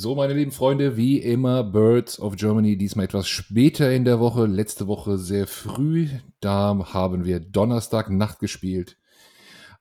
[0.00, 4.46] So, meine lieben Freunde, wie immer Birds of Germany, diesmal etwas später in der Woche,
[4.46, 6.06] letzte Woche sehr früh.
[6.38, 8.96] Da haben wir Donnerstag Nacht gespielt.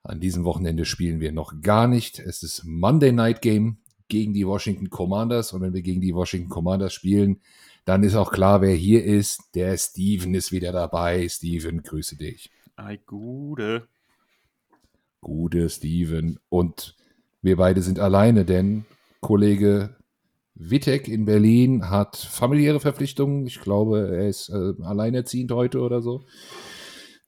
[0.02, 2.18] An diesem Wochenende spielen wir noch gar nicht.
[2.18, 3.78] Es ist Monday Night Game
[4.08, 5.54] gegen die Washington Commanders.
[5.54, 7.40] Und wenn wir gegen die Washington Commanders spielen,
[7.86, 9.52] dann ist auch klar, wer hier ist.
[9.54, 11.30] Der Steven ist wieder dabei.
[11.30, 12.50] Steven, grüße dich.
[12.76, 13.88] Ei, gute.
[15.22, 16.40] Gute Steven.
[16.50, 16.96] Und
[17.44, 18.86] wir beide sind alleine, denn
[19.22, 19.96] Kollege
[20.60, 23.46] Wittek in Berlin hat familiäre Verpflichtungen.
[23.46, 26.26] Ich glaube, er ist äh, alleinerziehend heute oder so.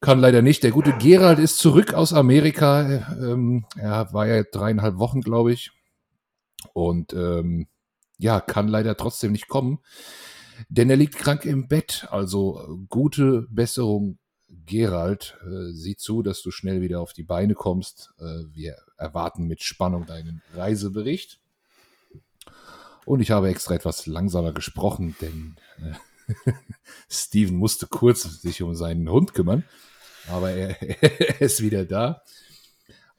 [0.02, 0.64] Kann leider nicht.
[0.64, 3.18] Der gute Gerald ist zurück aus Amerika.
[3.22, 5.72] Ähm, er war ja dreieinhalb Wochen, glaube ich.
[6.74, 7.68] Und ähm,
[8.18, 9.80] ja, kann leider trotzdem nicht kommen.
[10.70, 12.08] Denn er liegt krank im Bett.
[12.12, 14.20] Also gute Besserung,
[14.66, 15.38] Gerald.
[15.44, 18.14] Äh, sieh zu, dass du schnell wieder auf die Beine kommst.
[18.20, 21.40] Äh, wir erwarten mit Spannung deinen Reisebericht.
[23.10, 26.52] Und ich habe extra etwas langsamer gesprochen, denn äh,
[27.10, 29.64] Steven musste kurz sich um seinen Hund kümmern.
[30.28, 32.22] Aber er, er ist wieder da.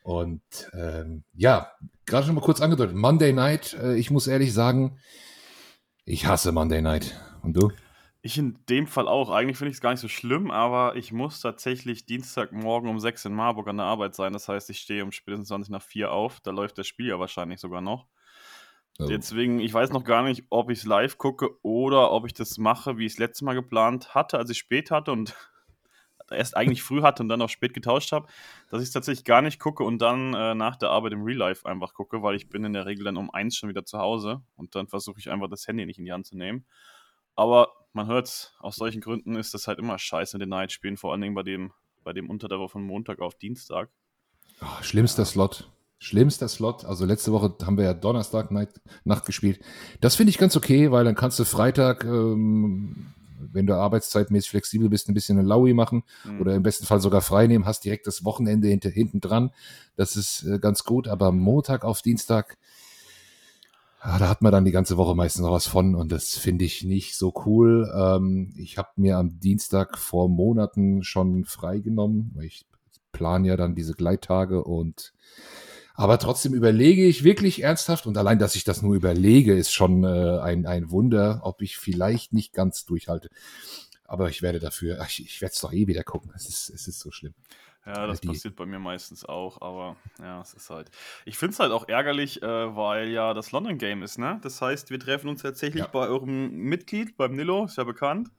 [0.05, 0.42] Und
[0.75, 1.73] ähm, ja,
[2.06, 5.00] gerade schon mal kurz angedeutet, Monday Night, äh, ich muss ehrlich sagen,
[6.05, 7.20] ich hasse Monday Night.
[7.43, 7.72] Und du?
[8.22, 9.31] Ich in dem Fall auch.
[9.31, 13.25] Eigentlich finde ich es gar nicht so schlimm, aber ich muss tatsächlich Dienstagmorgen um 6
[13.25, 14.34] in Marburg an der Arbeit sein.
[14.34, 16.39] Das heißt, ich stehe um spätestens 20 nach 4 auf.
[16.43, 18.06] Da läuft das Spiel ja wahrscheinlich sogar noch.
[18.99, 19.07] Oh.
[19.07, 22.59] Deswegen, ich weiß noch gar nicht, ob ich es live gucke oder ob ich das
[22.59, 25.35] mache, wie ich es letztes Mal geplant hatte, als ich spät hatte und
[26.31, 28.29] erst eigentlich früh hatte und dann auch spät getauscht habe,
[28.71, 31.39] dass ich es tatsächlich gar nicht gucke und dann äh, nach der Arbeit im Real
[31.39, 33.99] Life einfach gucke, weil ich bin in der Regel dann um eins schon wieder zu
[33.99, 36.67] Hause und dann versuche ich einfach das Handy nicht in die Hand zu nehmen.
[37.35, 40.97] Aber man hört es, aus solchen Gründen ist das halt immer scheiße in den Night-Spielen,
[40.97, 41.73] vor allen Dingen bei dem,
[42.05, 43.91] bei dem unter der Woche von Montag auf Dienstag.
[44.61, 45.27] Oh, schlimmster ja.
[45.27, 45.71] Slot.
[46.01, 46.84] Schlimmster Slot.
[46.84, 48.70] Also letzte Woche haben wir ja Donnerstag Night,
[49.05, 49.61] Nacht gespielt.
[50.01, 53.12] Das finde ich ganz okay, weil dann kannst du Freitag ähm,
[53.53, 56.41] wenn du arbeitszeitmäßig flexibel bist, ein bisschen eine Laui machen mhm.
[56.41, 59.50] oder im besten Fall sogar frei nehmen, hast direkt das Wochenende hinter, hinten dran.
[59.97, 62.59] Das ist äh, ganz gut, aber Montag auf Dienstag,
[64.05, 66.65] ja, da hat man dann die ganze Woche meistens noch was von und das finde
[66.65, 67.91] ich nicht so cool.
[67.94, 72.67] Ähm, ich habe mir am Dienstag vor Monaten schon freigenommen, weil ich
[73.12, 75.12] plane ja dann diese Gleittage und
[76.00, 80.03] aber trotzdem überlege ich wirklich ernsthaft und allein, dass ich das nur überlege, ist schon
[80.03, 83.28] äh, ein, ein Wunder, ob ich vielleicht nicht ganz durchhalte.
[84.05, 86.33] Aber ich werde dafür, ach, ich, ich werde es doch eh wieder gucken.
[86.34, 87.34] Es ist, es ist so schlimm.
[87.84, 90.91] Ja, das Die, passiert bei mir meistens auch, aber ja, es ist halt.
[91.27, 94.41] Ich finde es halt auch ärgerlich, äh, weil ja das London Game ist, ne?
[94.43, 95.91] Das heißt, wir treffen uns tatsächlich ja.
[95.91, 98.31] bei eurem Mitglied, beim Nilo, ist ja bekannt.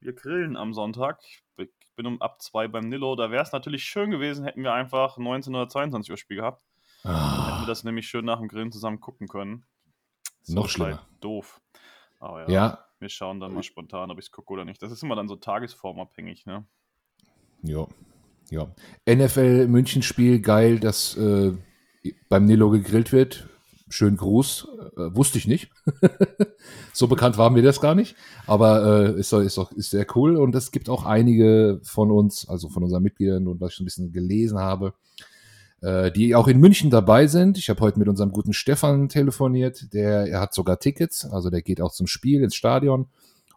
[0.00, 1.20] Wir grillen am Sonntag.
[1.56, 3.14] Ich bin um ab zwei beim Nilo.
[3.14, 6.60] Da wäre es natürlich schön gewesen, hätten wir einfach 19 oder 22 Uhr Spiel gehabt.
[7.06, 7.46] Ah.
[7.46, 9.64] Hätten wir das nämlich schön nach dem Grillen zusammen gucken können.
[10.42, 11.06] So Noch schlimmer.
[11.20, 11.60] Doof.
[12.18, 12.78] Aber ja, ja.
[12.98, 14.82] Wir schauen dann mal spontan, ob ich es gucke oder nicht.
[14.82, 16.66] Das ist immer dann so tagesformabhängig, ne?
[17.62, 17.86] Ja.
[18.50, 18.68] Ja.
[19.08, 21.52] NFL München-Spiel, geil, dass äh,
[22.28, 23.48] beim Nilo gegrillt wird.
[23.88, 24.66] Schönen Gruß.
[24.96, 25.70] Äh, wusste ich nicht.
[26.92, 28.16] so bekannt waren wir das gar nicht.
[28.46, 30.36] Aber äh, ist, ist, doch, ist sehr cool.
[30.36, 33.84] Und es gibt auch einige von uns, also von unseren Mitgliedern und was ich schon
[33.84, 34.94] ein bisschen gelesen habe,
[35.86, 37.58] äh, die auch in München dabei sind.
[37.58, 41.62] Ich habe heute mit unserem guten Stefan telefoniert, der er hat sogar Tickets, also der
[41.62, 43.06] geht auch zum Spiel ins Stadion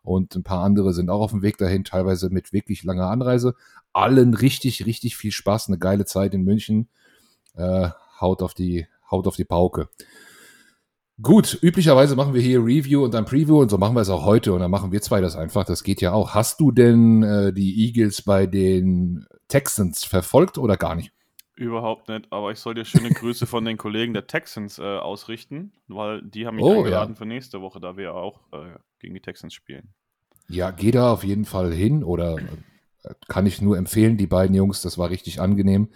[0.03, 3.55] und ein paar andere sind auch auf dem Weg dahin, teilweise mit wirklich langer Anreise.
[3.93, 6.87] Allen richtig, richtig viel Spaß, eine geile Zeit in München.
[7.55, 7.89] Äh,
[8.21, 9.89] haut auf die, haut auf die Pauke.
[11.19, 14.23] Gut, üblicherweise machen wir hier Review und dann Preview und so machen wir es auch
[14.23, 15.65] heute und dann machen wir zwei das einfach.
[15.65, 16.35] Das geht ja auch.
[16.35, 21.11] Hast du denn äh, die Eagles bei den Texans verfolgt oder gar nicht?
[21.59, 25.73] Überhaupt nicht, aber ich soll dir schöne Grüße von den Kollegen der Texans äh, ausrichten,
[25.89, 27.17] weil die haben mich oh, eingeladen ja.
[27.17, 29.89] für nächste Woche, da wir auch äh, gegen die Texans spielen.
[30.47, 34.55] Ja, geh da auf jeden Fall hin oder äh, kann ich nur empfehlen, die beiden
[34.55, 35.89] Jungs, das war richtig angenehm,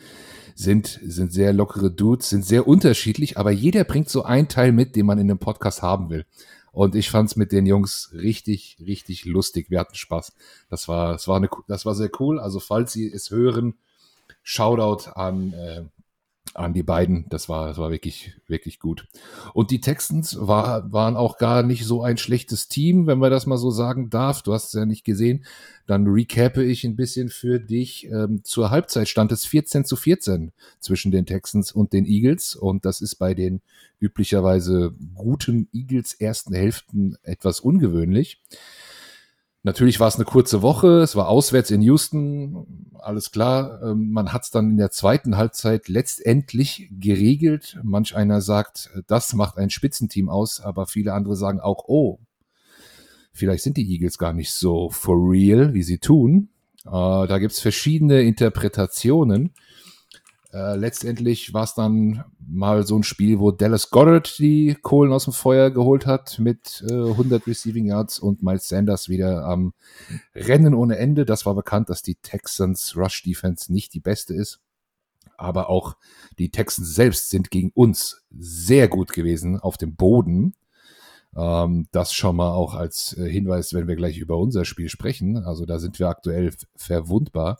[0.53, 4.97] sind, sind sehr lockere Dudes, sind sehr unterschiedlich, aber jeder bringt so einen Teil mit,
[4.97, 6.25] den man in einem Podcast haben will.
[6.73, 9.69] Und ich fand es mit den Jungs richtig, richtig lustig.
[9.69, 10.33] Wir hatten Spaß.
[10.69, 12.37] Das war, das war, eine, das war sehr cool.
[12.37, 13.75] Also falls Sie es hören,
[14.43, 15.83] Shoutout an, äh,
[16.53, 17.25] an die beiden.
[17.29, 19.07] Das war, das war wirklich, wirklich gut.
[19.53, 23.45] Und die Texans war, waren auch gar nicht so ein schlechtes Team, wenn man das
[23.47, 24.43] mal so sagen darf.
[24.43, 25.45] Du hast es ja nicht gesehen.
[25.87, 28.05] Dann recappe ich ein bisschen für dich.
[28.07, 32.55] Ähm, zur Halbzeit stand es 14 zu 14 zwischen den Texans und den Eagles.
[32.55, 33.61] Und das ist bei den
[33.99, 38.41] üblicherweise guten Eagles ersten Hälften etwas ungewöhnlich.
[39.65, 43.81] Natürlich war es eine kurze Woche, es war auswärts in Houston, alles klar.
[43.81, 47.79] Ähm, man hat es dann in der zweiten Halbzeit letztendlich geregelt.
[47.81, 52.19] Manch einer sagt, das macht ein Spitzenteam aus, aber viele andere sagen auch, oh,
[53.31, 56.49] vielleicht sind die Eagles gar nicht so for real, wie sie tun.
[56.85, 59.51] Äh, da gibt's verschiedene Interpretationen.
[60.53, 65.23] Äh, letztendlich war es dann mal so ein Spiel, wo Dallas Goddard die Kohlen aus
[65.23, 69.73] dem Feuer geholt hat mit äh, 100 Receiving Yards und Miles Sanders wieder am
[70.35, 71.25] Rennen ohne Ende.
[71.25, 74.59] Das war bekannt, dass die Texans Rush Defense nicht die beste ist.
[75.37, 75.97] Aber auch
[76.37, 80.53] die Texans selbst sind gegen uns sehr gut gewesen auf dem Boden.
[81.35, 85.37] Ähm, das schon mal auch als äh, Hinweis, wenn wir gleich über unser Spiel sprechen.
[85.37, 87.59] Also da sind wir aktuell verwundbar.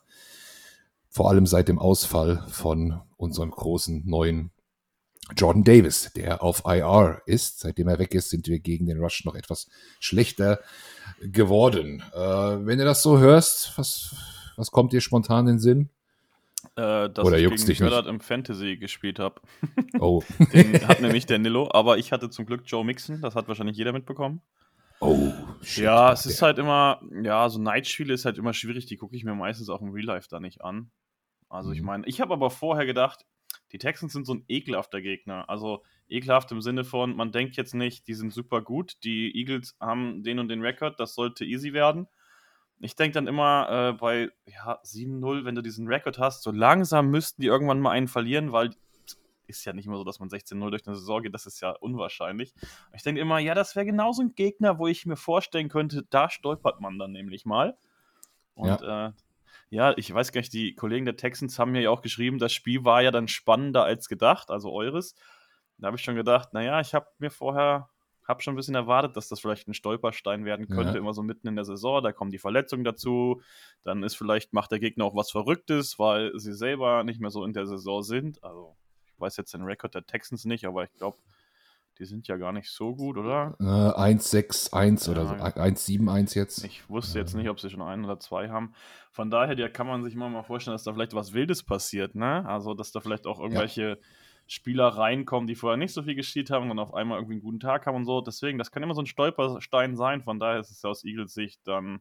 [1.14, 4.50] Vor allem seit dem Ausfall von unserem großen neuen
[5.38, 7.60] Jordan Davis, der auf IR ist.
[7.60, 9.70] Seitdem er weg ist, sind wir gegen den Rush noch etwas
[10.00, 10.60] schlechter
[11.22, 12.04] geworden.
[12.14, 12.20] Äh,
[12.66, 14.16] wenn du das so hörst, was,
[14.58, 15.90] was kommt dir spontan in den Sinn?
[16.76, 17.80] Äh, dass Oder ich gegen dich nicht?
[17.82, 19.40] Goddard im Fantasy gespielt habe.
[20.00, 23.48] Oh, Den hat nämlich der Nilo, aber ich hatte zum Glück Joe Mixon, das hat
[23.48, 24.42] wahrscheinlich jeder mitbekommen.
[25.00, 25.32] oh,
[25.62, 28.98] shit, ja, es der- ist halt immer, ja, so Nightspiele ist halt immer schwierig, die
[28.98, 30.90] gucke ich mir meistens auch im Real Life da nicht an.
[31.54, 31.86] Also ich Mhm.
[31.86, 33.26] meine, ich habe aber vorher gedacht,
[33.72, 35.50] die Texans sind so ein ekelhafter Gegner.
[35.50, 39.76] Also ekelhaft im Sinne von, man denkt jetzt nicht, die sind super gut, die Eagles
[39.80, 42.08] haben den und den Rekord, das sollte easy werden.
[42.80, 47.10] Ich denke dann immer äh, bei ja, 7-0, wenn du diesen Rekord hast, so langsam
[47.10, 48.72] müssten die irgendwann mal einen verlieren, weil
[49.46, 51.72] ist ja nicht immer so, dass man 16-0 durch eine Saison geht, das ist ja
[51.72, 52.54] unwahrscheinlich.
[52.96, 56.30] Ich denke immer, ja, das wäre genauso ein Gegner, wo ich mir vorstellen könnte, da
[56.30, 57.78] stolpert man dann nämlich mal.
[58.56, 59.08] Und ja.
[59.08, 59.12] Äh,
[59.74, 62.54] ja, ich weiß gar nicht, die Kollegen der Texans haben mir ja auch geschrieben, das
[62.54, 65.16] Spiel war ja dann spannender als gedacht, also eures.
[65.80, 67.90] Da habe ich schon gedacht, naja, ich habe mir vorher,
[68.28, 71.00] habe schon ein bisschen erwartet, dass das vielleicht ein Stolperstein werden könnte, Ja.
[71.00, 72.04] immer so mitten in der Saison.
[72.04, 73.42] Da kommen die Verletzungen dazu.
[73.84, 77.44] Dann ist vielleicht, macht der Gegner auch was Verrücktes, weil sie selber nicht mehr so
[77.44, 78.44] in der Saison sind.
[78.44, 78.78] Also,
[79.08, 81.18] ich weiß jetzt den Rekord der Texans nicht, aber ich glaube,
[82.00, 83.56] die sind ja gar nicht so gut, oder?
[83.60, 85.36] Äh, 1-6-1 oder so.
[85.36, 85.46] Ja.
[85.46, 86.64] 1-7-1 jetzt.
[86.64, 88.74] Ich wusste jetzt nicht, ob sie schon ein oder zwei haben.
[89.12, 92.16] Von daher ja, kann man sich immer mal vorstellen, dass da vielleicht was Wildes passiert,
[92.16, 92.46] ne?
[92.48, 94.00] Also, dass da vielleicht auch irgendwelche
[94.48, 97.44] Spieler reinkommen, die vorher nicht so viel gespielt haben und dann auf einmal irgendwie einen
[97.44, 98.22] guten Tag haben und so.
[98.22, 100.22] Deswegen, das kann immer so ein Stolperstein sein.
[100.22, 102.00] Von daher ist es ja aus Eagles Sicht dann,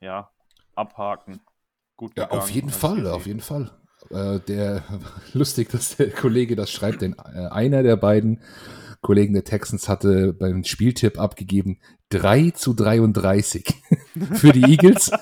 [0.00, 0.30] ja,
[0.74, 1.40] abhaken.
[1.96, 3.70] Gut Ja, auf jeden alles Fall, auf jeden Fall.
[4.10, 4.84] Äh, der
[5.32, 8.40] lustig, dass der Kollege das schreibt, denn äh, einer der beiden
[9.06, 13.64] Kollegen der Texans hatte beim Spieltipp abgegeben 3 zu 33
[14.34, 15.12] für die Eagles.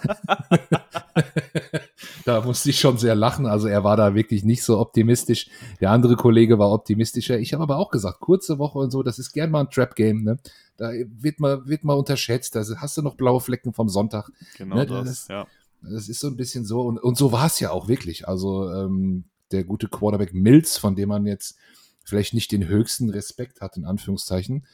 [2.25, 3.45] da musste ich schon sehr lachen.
[3.45, 5.49] Also er war da wirklich nicht so optimistisch.
[5.81, 7.39] Der andere Kollege war optimistischer.
[7.39, 10.23] Ich habe aber auch gesagt, kurze Woche und so, das ist gern mal ein Trap-Game.
[10.25, 10.39] Ne?
[10.79, 10.91] Da
[11.21, 12.57] wird mal, wird mal unterschätzt.
[12.57, 14.31] Da hast du noch blaue Flecken vom Sonntag.
[14.57, 15.47] Genau ne, das, das- ja.
[15.83, 16.81] Das ist so ein bisschen so.
[16.81, 18.27] Und, und so war es ja auch wirklich.
[18.27, 21.59] Also ähm, der gute Quarterback Mills, von dem man jetzt
[22.05, 24.67] vielleicht nicht den höchsten Respekt hat, in Anführungszeichen,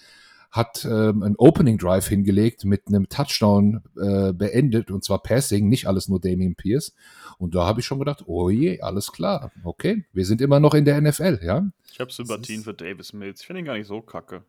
[0.50, 5.86] hat ähm, einen Opening Drive hingelegt mit einem Touchdown äh, beendet und zwar Passing, nicht
[5.86, 6.94] alles nur Damian Pierce.
[7.38, 10.74] Und da habe ich schon gedacht, oh je, alles klar, okay, wir sind immer noch
[10.74, 11.70] in der NFL, ja.
[11.92, 13.40] Ich habe Sympathien für Davis Mills.
[13.40, 14.42] Ich finde ihn gar nicht so kacke.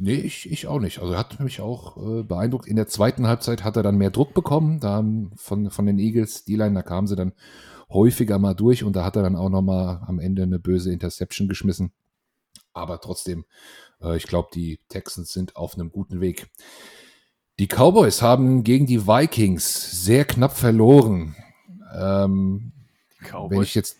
[0.00, 1.00] Nee, ich, ich auch nicht.
[1.00, 2.68] Also er hat mich auch äh, beeindruckt.
[2.68, 4.78] In der zweiten Halbzeit hat er dann mehr Druck bekommen.
[4.78, 7.32] Da haben von, von den Eagles, die Line, da kamen sie dann
[7.90, 11.48] häufiger mal durch und da hat er dann auch nochmal am Ende eine böse Interception
[11.48, 11.92] geschmissen.
[12.72, 13.44] Aber trotzdem,
[14.00, 16.48] äh, ich glaube, die Texans sind auf einem guten Weg.
[17.58, 21.34] Die Cowboys haben gegen die Vikings sehr knapp verloren.
[21.92, 22.72] Ähm,
[23.20, 23.68] wenn Cowboys.
[23.68, 23.96] ich jetzt.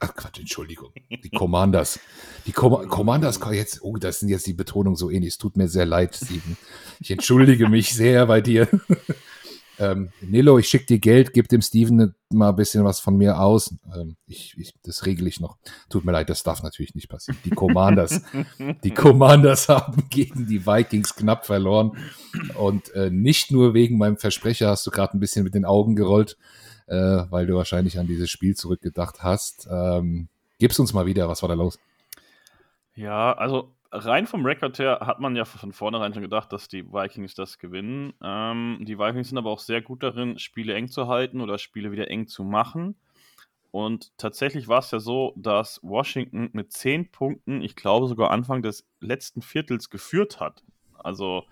[0.00, 0.92] Ach Quatsch, Entschuldigung.
[1.10, 2.00] Die Commanders.
[2.46, 5.34] Die Com Commanders, jetzt, oh, das sind jetzt die Betonung so ähnlich.
[5.34, 6.56] Es tut mir sehr leid, Steven.
[7.00, 8.68] Ich entschuldige mich sehr bei dir.
[9.80, 13.40] Ähm, Nilo, ich schicke dir Geld, gib dem Steven mal ein bisschen was von mir
[13.40, 13.74] aus.
[13.94, 15.56] Ähm, ich, ich, das regle ich noch.
[15.88, 17.38] Tut mir leid, das darf natürlich nicht passieren.
[17.44, 18.20] Die Commanders,
[18.84, 21.96] die Commanders haben gegen die Vikings knapp verloren.
[22.56, 25.96] Und äh, nicht nur wegen meinem Versprecher hast du gerade ein bisschen mit den Augen
[25.96, 26.36] gerollt,
[26.86, 26.94] äh,
[27.30, 29.66] weil du wahrscheinlich an dieses Spiel zurückgedacht hast.
[29.70, 31.78] Ähm, gib's uns mal wieder, was war da los?
[32.94, 36.84] Ja, also rein vom Rekord her hat man ja von vornherein schon gedacht, dass die
[36.86, 38.12] Vikings das gewinnen.
[38.22, 41.92] Ähm, die Vikings sind aber auch sehr gut darin, Spiele eng zu halten oder Spiele
[41.92, 42.96] wieder eng zu machen.
[43.72, 48.62] Und tatsächlich war es ja so, dass Washington mit 10 Punkten, ich glaube sogar Anfang
[48.62, 50.64] des letzten Viertels geführt hat.
[50.98, 51.44] Also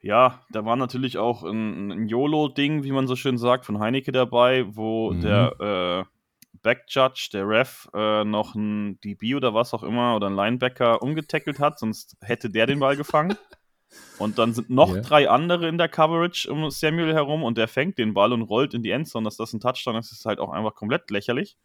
[0.00, 4.12] ja, da war natürlich auch ein, ein YOLO-Ding, wie man so schön sagt, von Heineke
[4.12, 5.20] dabei, wo Mhm.
[5.20, 6.04] der äh,
[6.62, 11.58] Backjudge, der Ref, äh, noch ein DB oder was auch immer oder ein Linebacker umgetackelt
[11.58, 13.36] hat, sonst hätte der den Ball gefangen.
[14.18, 15.02] Und dann sind noch yeah.
[15.02, 18.74] drei andere in der Coverage um Samuel herum und der fängt den Ball und rollt
[18.74, 19.24] in die Endzone.
[19.24, 21.56] Dass das ein Touchdown ist, ist halt auch einfach komplett lächerlich.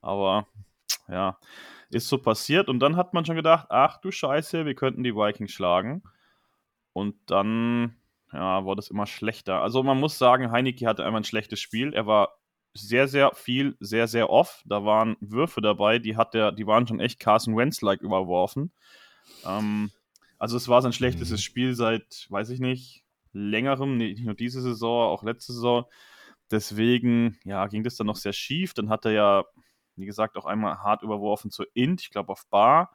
[0.00, 0.46] Aber
[1.08, 1.38] ja,
[1.90, 2.68] ist so passiert.
[2.68, 6.02] Und dann hat man schon gedacht, ach du Scheiße, wir könnten die Vikings schlagen.
[6.92, 7.96] Und dann,
[8.32, 9.60] ja, wurde es immer schlechter.
[9.60, 11.94] Also man muss sagen, Heineke hatte einmal ein schlechtes Spiel.
[11.94, 12.38] Er war
[12.74, 14.62] sehr, sehr viel, sehr, sehr off.
[14.66, 18.72] Da waren Würfe dabei, die hat der, die waren schon echt Carson Wentz-like überworfen.
[19.44, 19.90] Ähm,
[20.38, 21.44] also es war sein schlechtestes mhm.
[21.44, 25.84] Spiel seit, weiß ich nicht, längerem, nicht nur diese Saison, auch letzte Saison.
[26.50, 28.74] Deswegen, ja, ging das dann noch sehr schief.
[28.74, 29.44] Dann hat er ja
[29.96, 32.90] wie gesagt, auch einmal hart überworfen zur Int, ich glaube auf Bar.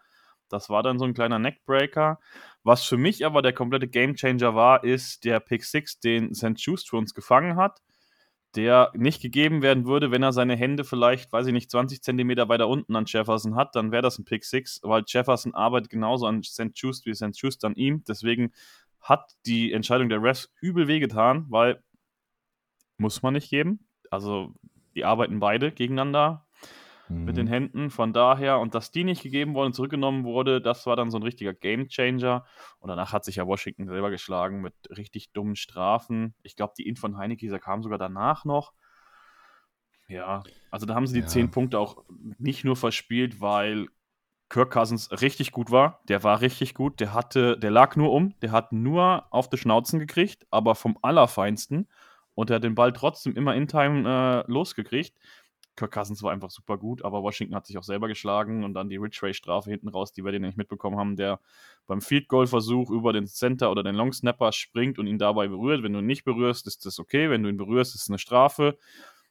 [0.50, 2.20] Das war dann so ein kleiner Neckbreaker.
[2.64, 6.54] Was für mich aber der komplette Gamechanger war, ist der Pick 6, den St.
[6.56, 7.82] Just für uns gefangen hat,
[8.58, 12.50] der nicht gegeben werden würde, wenn er seine Hände vielleicht, weiß ich nicht, 20 Zentimeter
[12.50, 16.26] weiter unten an Jefferson hat, dann wäre das ein Pick 6, weil Jefferson arbeitet genauso
[16.26, 16.72] an St.
[16.74, 17.40] Just wie St.
[17.40, 18.04] Just an ihm.
[18.08, 18.52] Deswegen
[19.00, 21.84] hat die Entscheidung der Refs übel wehgetan, weil
[22.98, 23.88] muss man nicht geben.
[24.10, 24.56] Also
[24.96, 26.47] die arbeiten beide gegeneinander
[27.10, 27.26] mhm.
[27.26, 27.48] mit den.
[27.48, 27.90] Händen.
[27.90, 31.18] Von daher, und dass die nicht gegeben worden und zurückgenommen wurde, das war dann so
[31.18, 32.46] ein richtiger Gamechanger.
[32.80, 36.36] Und danach hat sich ja Washington selber geschlagen mit richtig dummen Strafen.
[36.44, 38.74] Ich glaube, die Int von Heineke kam sogar danach noch.
[40.08, 41.28] Ja, also da haben sie die ja.
[41.28, 42.04] zehn Punkte auch
[42.38, 43.88] nicht nur verspielt, weil
[44.50, 46.02] Kirk Cousins richtig gut war.
[46.08, 47.00] Der war richtig gut.
[47.00, 48.34] Der hatte, der lag nur um.
[48.42, 51.90] Der hat nur auf die Schnauzen gekriegt, aber vom Allerfeinsten.
[52.34, 55.18] Und er hat den Ball trotzdem immer in Time äh, losgekriegt.
[55.78, 58.90] Kirk Cousins war einfach super gut, aber Washington hat sich auch selber geschlagen und dann
[58.90, 61.40] die Ridgeway-Strafe hinten raus, die wir den nicht mitbekommen haben, der
[61.86, 65.84] beim Field Goal-Versuch über den Center oder den Long Snapper springt und ihn dabei berührt.
[65.84, 67.30] Wenn du ihn nicht berührst, ist das okay.
[67.30, 68.78] Wenn du ihn berührst, ist es eine Strafe.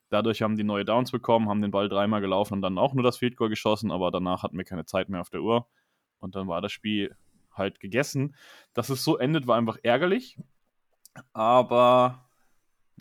[0.09, 3.03] Dadurch haben die neue Downs bekommen, haben den Ball dreimal gelaufen und dann auch nur
[3.03, 5.67] das Field Goal geschossen, aber danach hatten wir keine Zeit mehr auf der Uhr
[6.21, 7.17] und dann war das Spiel
[7.53, 8.37] halt gegessen.
[8.73, 10.39] Dass es so endet, war einfach ärgerlich,
[11.33, 12.26] aber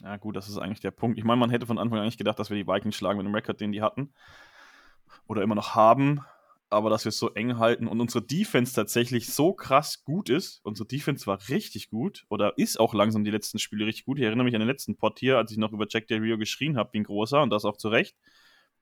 [0.01, 1.17] ja, gut, das ist eigentlich der Punkt.
[1.17, 3.25] Ich meine, man hätte von Anfang an nicht gedacht, dass wir die Vikings schlagen mit
[3.25, 4.13] dem Rekord, den die hatten.
[5.27, 6.21] Oder immer noch haben.
[6.69, 10.59] Aber dass wir es so eng halten und unsere Defense tatsächlich so krass gut ist.
[10.63, 12.25] Unsere Defense war richtig gut.
[12.29, 14.17] Oder ist auch langsam die letzten Spiele richtig gut.
[14.17, 16.37] Ich erinnere mich an den letzten Pod hier, als ich noch über Jack Del Rio
[16.37, 17.41] geschrien habe, wie ein großer.
[17.41, 18.17] Und das auch zu Recht.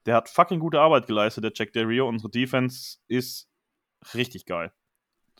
[0.05, 2.07] Der hat fucking gute Arbeit geleistet, der Jack Del Rio.
[2.07, 3.49] Unsere Defense ist
[4.13, 4.73] richtig geil.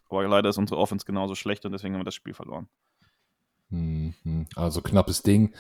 [0.10, 2.70] Aber leider ist unsere Offense genauso schlecht und deswegen haben wir das Spiel verloren.
[3.74, 4.46] Mhm.
[4.56, 5.54] Also knappes Ding.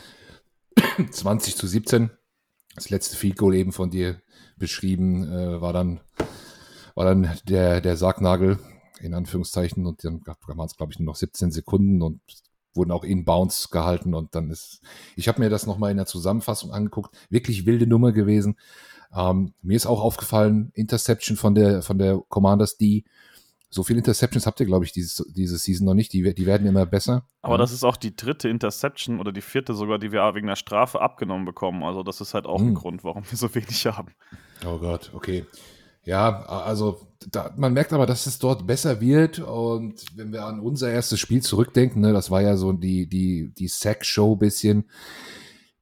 [1.11, 2.11] 20 zu 17.
[2.75, 4.21] Das letzte Field Goal eben von dir
[4.57, 5.99] beschrieben, äh, war dann,
[6.95, 8.59] war dann der, der Sargnagel,
[8.99, 12.21] in Anführungszeichen, und dann waren es, glaube ich, nur noch 17 Sekunden und
[12.75, 14.81] wurden auch in Bounce gehalten und dann ist,
[15.15, 18.57] ich habe mir das nochmal in der Zusammenfassung angeguckt, wirklich wilde Nummer gewesen.
[19.15, 23.03] Ähm, mir ist auch aufgefallen, Interception von der, von der Commanders D,
[23.73, 26.13] so viele Interceptions habt ihr, glaube ich, dieses, diese Season noch nicht.
[26.13, 27.25] Die, die werden immer besser.
[27.41, 30.55] Aber das ist auch die dritte Interception oder die vierte sogar, die wir wegen der
[30.55, 31.83] Strafe abgenommen bekommen.
[31.83, 32.69] Also das ist halt auch hm.
[32.69, 34.13] ein Grund, warum wir so wenig haben.
[34.63, 35.45] Oh Gott, okay.
[36.05, 39.39] Ja, also da, man merkt aber, dass es dort besser wird.
[39.39, 43.53] Und wenn wir an unser erstes Spiel zurückdenken, ne, das war ja so die, die,
[43.57, 44.85] die Sack-Show bisschen.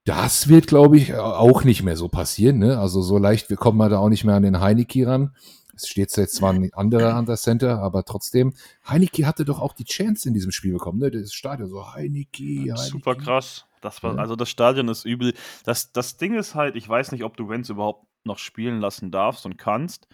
[0.05, 2.59] Das wird, glaube ich, auch nicht mehr so passieren.
[2.59, 2.79] Ne?
[2.79, 5.35] Also so leicht, wir kommen da auch nicht mehr an den Heineke ran.
[5.81, 8.53] Es steht jetzt zwar ein anderer an der Center, aber trotzdem,
[8.87, 11.11] Heineke hatte doch auch die Chance in diesem Spiel bekommen, ne?
[11.11, 12.77] Das Stadion so, Heineke, Heineke.
[12.77, 13.65] Super krass.
[13.81, 15.33] Das war, also das Stadion ist übel.
[15.65, 19.11] Das, das Ding ist halt, ich weiß nicht, ob du Wenz überhaupt noch spielen lassen
[19.11, 20.07] darfst und kannst.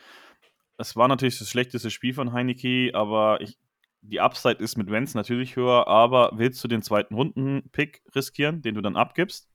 [0.77, 3.57] Es war natürlich das schlechteste Spiel von Heineke, aber ich,
[4.01, 8.75] die Upside ist mit Wenz natürlich höher, aber willst du den zweiten Runden-Pick riskieren, den
[8.75, 9.49] du dann abgibst?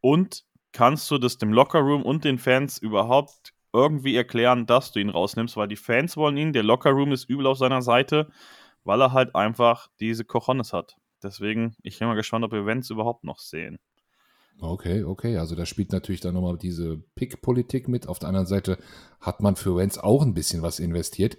[0.00, 5.10] Und kannst du das dem Lockerroom und den Fans überhaupt irgendwie erklären, dass du ihn
[5.10, 8.30] rausnimmst, weil die Fans wollen ihn, der Lockerroom ist übel auf seiner Seite,
[8.84, 10.96] weil er halt einfach diese Cojones hat.
[11.22, 13.78] Deswegen, ich bin mal gespannt, ob wir Vents überhaupt noch sehen.
[14.60, 15.38] Okay, okay.
[15.38, 18.08] Also da spielt natürlich dann nochmal diese Pick-Politik mit.
[18.08, 18.78] Auf der anderen Seite
[19.20, 21.38] hat man für Vents auch ein bisschen was investiert.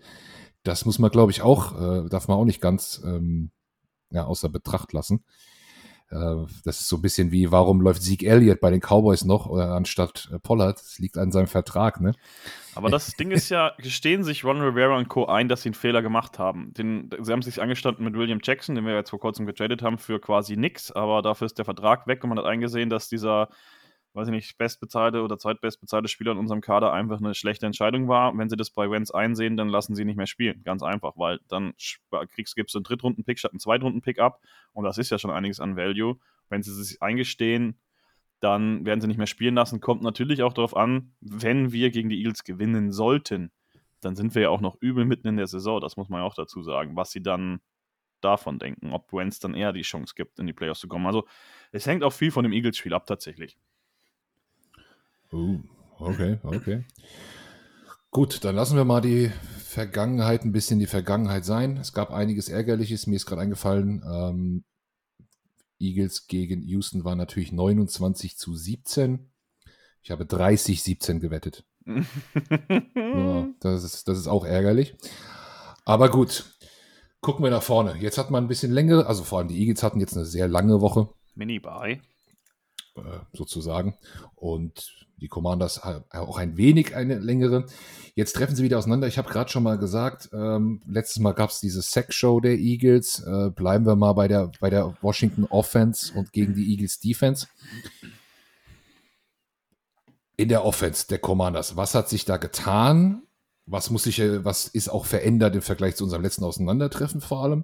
[0.64, 3.52] Das muss man, glaube ich, auch, äh, darf man auch nicht ganz ähm,
[4.10, 5.24] ja, außer Betracht lassen.
[6.14, 9.48] Äh, das ist so ein bisschen wie, warum läuft Zeke Elliott bei den Cowboys noch
[9.48, 10.78] oder anstatt äh, Pollard?
[10.80, 12.14] Das liegt an seinem Vertrag, ne?
[12.76, 15.26] Aber das Ding ist ja, gestehen sich Ron Rivera und Co.
[15.26, 16.74] ein, dass sie einen Fehler gemacht haben.
[16.74, 19.98] Den, sie haben sich angestanden mit William Jackson, den wir jetzt vor kurzem getradet haben,
[19.98, 23.50] für quasi nix, aber dafür ist der Vertrag weg und man hat eingesehen, dass dieser
[24.14, 28.38] weiß ich nicht, bestbezahlte oder zweitbestbezahlte Spieler in unserem Kader einfach eine schlechte Entscheidung war.
[28.38, 30.64] Wenn sie das bei Wenz einsehen, dann lassen sie nicht mehr spielen.
[30.64, 31.74] Ganz einfach, weil dann
[32.30, 34.42] kriegst, gibst du einen Drittrunden-Pick statt einen Zweitrunden-Pick ab
[34.74, 36.18] und das ist ja schon einiges an Value.
[36.50, 37.80] Wenn sie sich eingestehen,
[38.40, 39.80] dann werden sie nicht mehr spielen lassen.
[39.80, 43.52] Kommt natürlich auch darauf an, wenn wir gegen die Eagles gewinnen sollten,
[44.02, 46.28] dann sind wir ja auch noch übel mitten in der Saison, das muss man ja
[46.28, 46.96] auch dazu sagen.
[46.96, 47.62] Was sie dann
[48.22, 51.06] davon denken, ob Wentz dann eher die Chance gibt, in die Playoffs zu kommen.
[51.06, 51.26] Also
[51.72, 53.58] es hängt auch viel von dem Eagles-Spiel ab tatsächlich.
[55.34, 55.60] Uh,
[55.98, 56.86] okay, okay.
[58.12, 61.78] Gut, dann lassen wir mal die Vergangenheit ein bisschen die Vergangenheit sein.
[61.78, 64.04] Es gab einiges Ärgerliches, mir ist gerade eingefallen.
[64.08, 64.64] Ähm,
[65.80, 69.32] Eagles gegen Houston war natürlich 29 zu 17.
[70.04, 71.66] Ich habe 30, 17 gewettet.
[71.86, 74.96] ja, das, ist, das ist auch ärgerlich.
[75.84, 76.56] Aber gut,
[77.22, 77.96] gucken wir nach vorne.
[78.00, 80.48] Jetzt hat man ein bisschen längere, also vor allem die Eagles hatten jetzt eine sehr
[80.48, 81.10] lange Woche.
[81.34, 82.00] Mini-Buy.
[82.96, 83.98] Äh, sozusagen.
[84.36, 87.66] Und die Commanders auch ein wenig eine längere.
[88.14, 89.08] Jetzt treffen sie wieder auseinander.
[89.08, 93.24] Ich habe gerade schon mal gesagt, ähm, letztes Mal gab es diese Sex-Show der Eagles.
[93.26, 97.48] Äh, bleiben wir mal bei der, bei der Washington Offense und gegen die Eagles Defense.
[100.38, 103.24] In der Offense der Commanders, was hat sich da getan?
[103.66, 107.64] Was muss sich, was ist auch verändert im Vergleich zu unserem letzten Auseinandertreffen vor allem?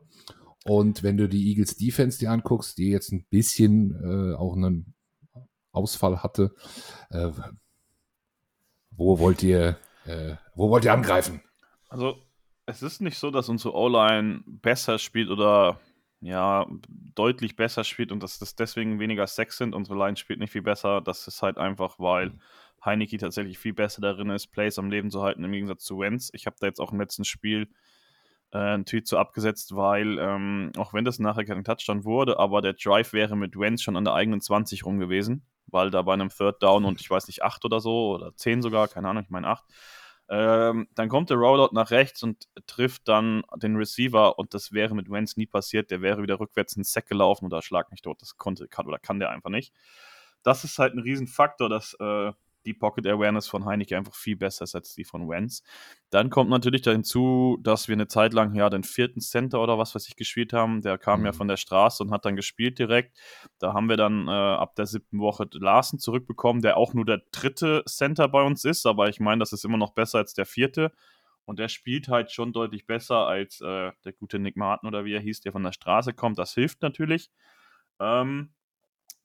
[0.65, 4.95] Und wenn du die Eagles Defense dir anguckst, die jetzt ein bisschen äh, auch einen
[5.71, 6.53] Ausfall hatte.
[7.09, 7.31] Äh,
[8.91, 11.41] wo wollt ihr, äh, wo wollt ihr angreifen?
[11.87, 12.21] Also
[12.65, 15.79] es ist nicht so, dass unsere O-Line besser spielt oder
[16.21, 16.67] ja,
[17.15, 19.73] deutlich besser spielt und dass das deswegen weniger Sex sind.
[19.73, 21.01] Unsere Line spielt nicht viel besser.
[21.01, 22.33] Das ist halt einfach, weil
[22.83, 26.29] Heineke tatsächlich viel besser darin ist, Plays am Leben zu halten, im Gegensatz zu Wenz.
[26.33, 27.69] Ich habe da jetzt auch im letzten Spiel
[28.51, 32.61] äh, einen Tweet so abgesetzt, weil, ähm, auch wenn das nachher kein Touchdown wurde, aber
[32.61, 36.13] der Drive wäre mit Wenz schon an der eigenen 20 rum gewesen weil da bei
[36.13, 39.23] einem Third Down und ich weiß nicht, acht oder so oder zehn sogar, keine Ahnung,
[39.23, 39.65] ich meine acht,
[40.31, 44.93] ähm, dann kommt der Rollout nach rechts und trifft dann den Receiver und das wäre
[44.93, 45.89] mit Wentz nie passiert.
[45.89, 48.21] Der wäre wieder rückwärts in den Sack gelaufen oder schlag mich tot.
[48.21, 49.73] Das konnte kann, oder kann der einfach nicht.
[50.43, 52.31] Das ist halt ein Riesenfaktor, dass äh,
[52.65, 55.63] die Pocket Awareness von Heineke einfach viel besser ist als die von Wentz.
[56.09, 59.77] Dann kommt natürlich da hinzu, dass wir eine Zeit lang ja den vierten Center oder
[59.77, 60.81] was weiß ich gespielt haben.
[60.81, 61.27] Der kam mhm.
[61.27, 63.17] ja von der Straße und hat dann gespielt direkt.
[63.59, 67.21] Da haben wir dann äh, ab der siebten Woche Larsen zurückbekommen, der auch nur der
[67.31, 70.45] dritte Center bei uns ist, aber ich meine, das ist immer noch besser als der
[70.45, 70.91] vierte.
[71.45, 75.15] Und der spielt halt schon deutlich besser als äh, der gute Nick Martin oder wie
[75.15, 76.37] er hieß, der von der Straße kommt.
[76.37, 77.31] Das hilft natürlich.
[77.99, 78.53] Ähm,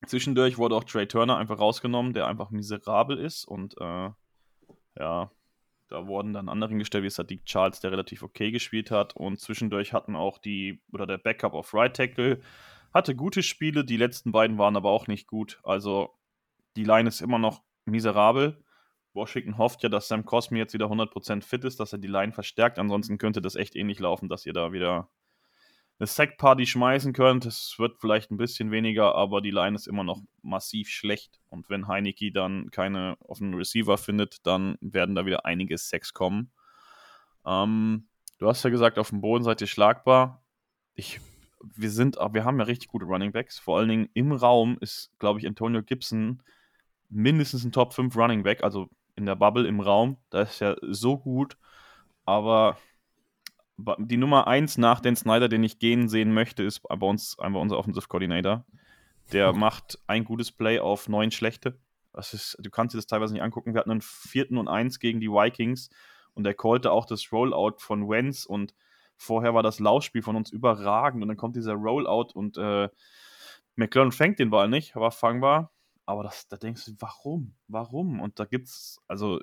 [0.07, 4.11] Zwischendurch wurde auch Trey Turner einfach rausgenommen, der einfach miserabel ist und äh,
[4.99, 5.31] ja,
[5.89, 9.93] da wurden dann andere gestellt, wie Sadiq Charles, der relativ okay gespielt hat und zwischendurch
[9.93, 12.41] hatten auch die, oder der Backup auf Right Tackle,
[12.93, 16.15] hatte gute Spiele, die letzten beiden waren aber auch nicht gut, also
[16.77, 18.63] die Line ist immer noch miserabel.
[19.13, 22.33] Washington hofft ja, dass Sam Cosmi jetzt wieder 100% fit ist, dass er die Line
[22.33, 25.09] verstärkt, ansonsten könnte das echt ähnlich laufen, dass ihr da wieder
[25.99, 27.47] eine Sack-Party schmeißen könnt.
[27.47, 31.41] Es wird vielleicht ein bisschen weniger, aber die Line ist immer noch massiv schlecht.
[31.51, 36.51] Und wenn Heineke dann keine offenen Receiver findet, dann werden da wieder einige Sacks kommen.
[37.47, 40.43] Ähm, du hast ja gesagt, auf dem Boden seid ihr schlagbar.
[40.95, 41.21] Ich,
[41.63, 43.59] wir sind, wir haben ja richtig gute Running Backs.
[43.59, 46.43] Vor allen Dingen im Raum ist, glaube ich, Antonio Gibson
[47.09, 50.17] mindestens ein Top 5 Running Back, also in der Bubble im Raum.
[50.31, 51.57] Da ist ja so gut.
[52.25, 52.79] Aber
[53.77, 57.61] die Nummer 1 nach Dan Snyder, den ich gehen sehen möchte, ist bei uns einfach
[57.61, 58.65] unser Offensive Coordinator.
[59.33, 59.61] Der mhm.
[59.61, 61.79] macht ein gutes Play auf neun schlechte.
[62.13, 63.75] Das ist, du kannst dir das teilweise nicht angucken.
[63.75, 65.91] Wir hatten einen vierten und eins gegen die Vikings
[66.35, 68.75] und er callte auch das Rollout von Wenz und
[69.17, 72.89] vorher war das Laufspiel von uns überragend und dann kommt dieser Rollout und äh,
[73.77, 75.73] McLaren fängt den Ball nicht, war fangbar.
[76.07, 77.55] Aber das, da denkst du, warum?
[77.67, 78.21] Warum?
[78.21, 79.41] Und da gibt's, also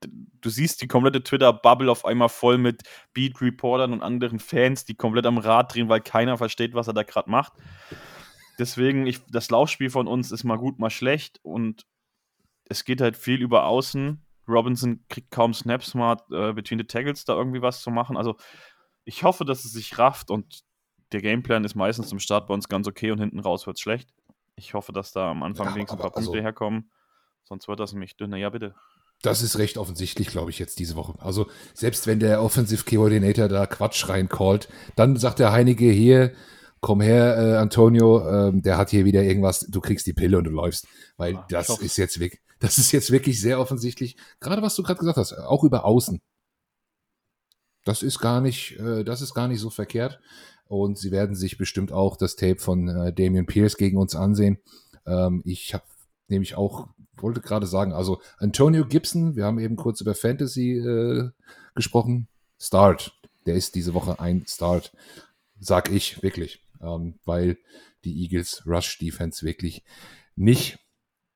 [0.00, 2.82] du siehst die komplette Twitter-Bubble auf einmal voll mit
[3.14, 7.02] Beat-Reportern und anderen Fans, die komplett am Rad drehen, weil keiner versteht, was er da
[7.02, 7.52] gerade macht.
[8.58, 11.86] Deswegen, ich, das Laufspiel von uns ist mal gut, mal schlecht und
[12.68, 14.22] es geht halt viel über Außen.
[14.48, 18.16] Robinson kriegt kaum Snaps, mal äh, between the Tackles da irgendwie was zu machen.
[18.16, 18.36] Also
[19.04, 20.62] ich hoffe, dass es sich rafft und
[21.12, 23.80] der Gameplan ist meistens zum Start bei uns ganz okay und hinten raus wird es
[23.80, 24.12] schlecht.
[24.56, 26.90] Ich hoffe, dass da am Anfang ja, wenigstens ein paar Punkte also, herkommen.
[27.44, 28.36] Sonst wird das nämlich dünner.
[28.36, 28.74] Ja, bitte.
[29.22, 31.14] Das ist recht offensichtlich, glaube ich, jetzt diese Woche.
[31.18, 36.32] Also selbst wenn der Offensive Coordinator da Quatsch reincallt, dann sagt der Heinige hier,
[36.80, 40.44] komm her, äh, Antonio, ähm, der hat hier wieder irgendwas, du kriegst die Pille und
[40.44, 40.86] du läufst.
[41.16, 44.16] Weil ja, das ist jetzt wirklich, das ist jetzt wirklich sehr offensichtlich.
[44.40, 46.20] Gerade was du gerade gesagt hast, auch über Außen.
[47.84, 50.20] Das ist gar nicht, äh, das ist gar nicht so verkehrt.
[50.68, 54.58] Und sie werden sich bestimmt auch das Tape von äh, Damian Pierce gegen uns ansehen.
[55.06, 55.84] Ähm, ich habe
[56.28, 61.30] nämlich auch wollte gerade sagen, also Antonio Gibson, wir haben eben kurz über Fantasy äh,
[61.74, 62.28] gesprochen.
[62.58, 63.12] Start.
[63.46, 64.92] Der ist diese Woche ein Start,
[65.58, 67.58] sag ich wirklich, ähm, weil
[68.04, 69.84] die Eagles Rush Defense wirklich
[70.34, 70.78] nicht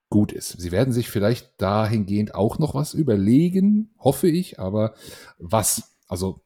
[0.08, 0.60] gut ist.
[0.60, 4.94] Sie werden sich vielleicht dahingehend auch noch was überlegen, hoffe ich, aber
[5.38, 5.96] was?
[6.08, 6.42] Also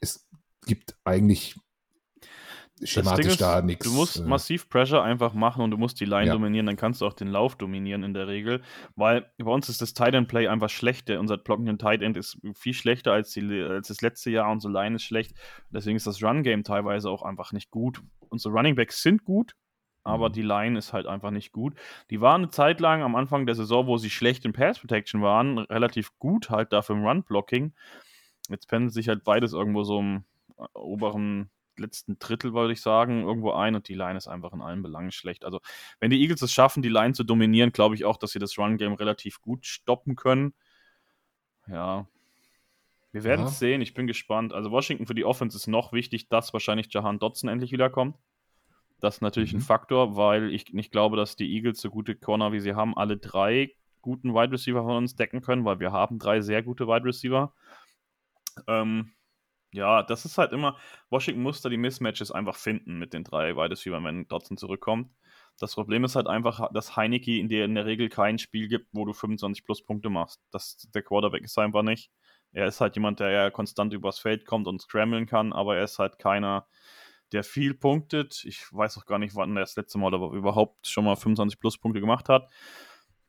[0.00, 0.26] es
[0.64, 1.56] gibt eigentlich
[2.82, 3.84] schematisch ist, da nichts.
[3.86, 6.32] Du musst äh, massiv Pressure einfach machen und du musst die Line Ja.
[6.32, 8.62] dominieren, dann kannst du auch den Lauf dominieren in der Regel.
[8.96, 11.08] Weil bei uns ist das Tight End Play einfach schlecht.
[11.08, 14.50] Der- Unser blockenden Tight End ist viel schlechter als, die, als das letzte Jahr.
[14.50, 15.34] Unsere Line ist schlecht.
[15.70, 18.00] Deswegen ist das Run Game teilweise auch einfach nicht gut.
[18.28, 19.54] Unsere Running Backs sind gut,
[20.02, 20.32] aber Mhm.
[20.32, 21.74] die Line ist halt einfach nicht gut.
[22.10, 25.22] Die waren eine Zeit lang am Anfang der Saison, wo sie schlecht in Pass Protection
[25.22, 27.72] waren, relativ gut halt dafür im Run Blocking.
[28.48, 30.24] Jetzt pendelt sich halt beides irgendwo so im
[30.58, 34.60] äh, oberen letzten Drittel, würde ich sagen, irgendwo ein und die Line ist einfach in
[34.62, 35.44] allen Belangen schlecht.
[35.44, 35.60] Also,
[36.00, 38.58] wenn die Eagles es schaffen, die Line zu dominieren, glaube ich auch, dass sie das
[38.58, 40.54] Run-Game relativ gut stoppen können.
[41.68, 42.06] Ja.
[43.12, 43.46] Wir werden Ja.
[43.48, 44.52] es sehen, ich bin gespannt.
[44.52, 48.16] Also, Washington für die Offense ist noch wichtig, dass wahrscheinlich Jahan Dotson endlich wiederkommt.
[49.00, 49.58] Das ist natürlich Mhm.
[49.58, 52.96] ein Faktor, weil ich nicht glaube, dass die Eagles so gute Corner, wie sie haben,
[52.96, 56.86] alle drei guten Wide Receiver von uns decken können, weil wir haben drei sehr gute
[56.86, 57.54] Wide Receiver.
[58.66, 59.12] Ähm,
[59.74, 60.76] ja, das ist halt immer,
[61.10, 65.10] Washington muss da die Mismatches einfach finden mit den drei Receivers, wenn Dotson zurückkommt.
[65.58, 68.88] Das Problem ist halt einfach, dass Heineke in der in der Regel kein Spiel gibt,
[68.92, 70.40] wo du 25 plus Punkte machst.
[70.52, 72.10] Das, der Quarterback ist einfach nicht.
[72.52, 75.84] Er ist halt jemand, der ja konstant übers Feld kommt und scramblen kann, aber er
[75.84, 76.68] ist halt keiner,
[77.32, 78.44] der viel punktet.
[78.44, 81.78] Ich weiß auch gar nicht, wann er das letzte Mal überhaupt schon mal 25 plus
[81.78, 82.48] Punkte gemacht hat.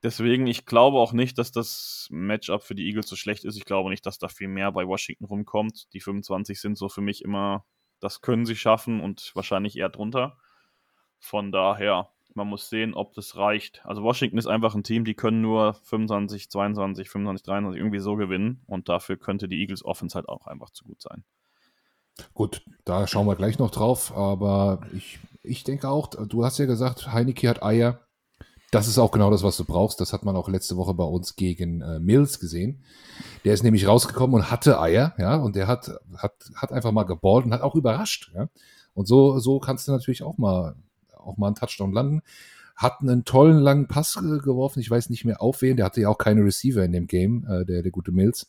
[0.06, 3.58] Deswegen, ich glaube auch nicht, dass das Matchup für die Eagles so schlecht ist.
[3.58, 5.92] Ich glaube nicht, dass da viel mehr bei Washington rumkommt.
[5.94, 7.66] Die 25 sind so für mich immer,
[8.00, 10.38] das können sie schaffen und wahrscheinlich eher drunter.
[11.18, 13.84] Von daher, man muss sehen, ob das reicht.
[13.84, 18.16] Also Washington ist einfach ein Team, die können nur 25, 22, 25, 23 irgendwie so
[18.16, 21.24] gewinnen und dafür könnte die Eagles Offense halt auch einfach zu gut sein.
[22.36, 26.68] Gut, da schauen wir gleich noch drauf, aber ich, ich denke auch, du hast ja
[26.68, 28.06] gesagt, Heineke hat Eier.
[28.76, 30.02] Das ist auch genau das, was du brauchst.
[30.02, 32.84] Das hat man auch letzte Woche bei uns gegen äh, Mills gesehen.
[33.46, 37.04] Der ist nämlich rausgekommen und hatte Eier, ja, und der hat, hat, hat einfach mal
[37.04, 38.50] geballt und hat auch überrascht, ja.
[38.94, 40.76] Und so, so kannst du natürlich auch mal,
[41.16, 42.22] auch mal einen Touchdown landen.
[42.76, 44.82] Hat einen tollen langen Pass geworfen.
[44.82, 45.78] Ich weiß nicht mehr auf wen.
[45.78, 48.48] Der hatte ja auch keine Receiver in dem Game, äh, der, der gute Mills.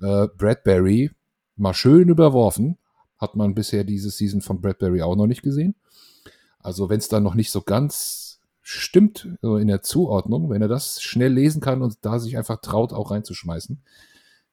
[0.00, 1.10] Äh, Bradbury
[1.56, 2.78] mal schön überworfen.
[3.18, 5.74] Hat man bisher diese Season von Bradbury auch noch nicht gesehen.
[6.60, 8.25] Also wenn es dann noch nicht so ganz
[8.68, 12.60] stimmt so in der Zuordnung, wenn er das schnell lesen kann und da sich einfach
[12.60, 13.80] traut, auch reinzuschmeißen,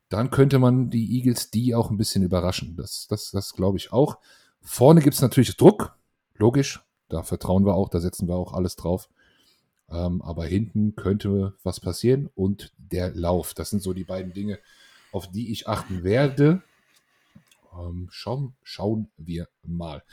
[0.07, 2.75] dann könnte man die Eagles die auch ein bisschen überraschen.
[2.75, 4.19] Das, das, das glaube ich auch.
[4.61, 5.97] Vorne gibt es natürlich Druck,
[6.35, 6.85] logisch.
[7.09, 9.09] Da vertrauen wir auch, da setzen wir auch alles drauf.
[9.89, 13.55] Ähm, aber hinten könnte was passieren und der Lauf.
[13.55, 14.59] Das sind so die beiden Dinge,
[15.11, 16.61] auf die ich achten werde.
[17.75, 20.03] Ähm, schauen, schauen wir mal.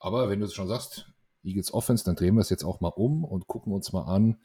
[0.00, 1.10] Aber wenn du es schon sagst,
[1.48, 4.38] Eagles Offense, dann drehen wir es jetzt auch mal um und gucken uns mal an,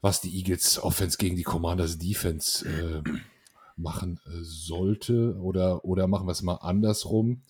[0.00, 3.02] was die Eagles Offense gegen die Commanders Defense äh,
[3.76, 5.36] machen äh, sollte.
[5.40, 7.42] Oder, oder machen wir es mal andersrum.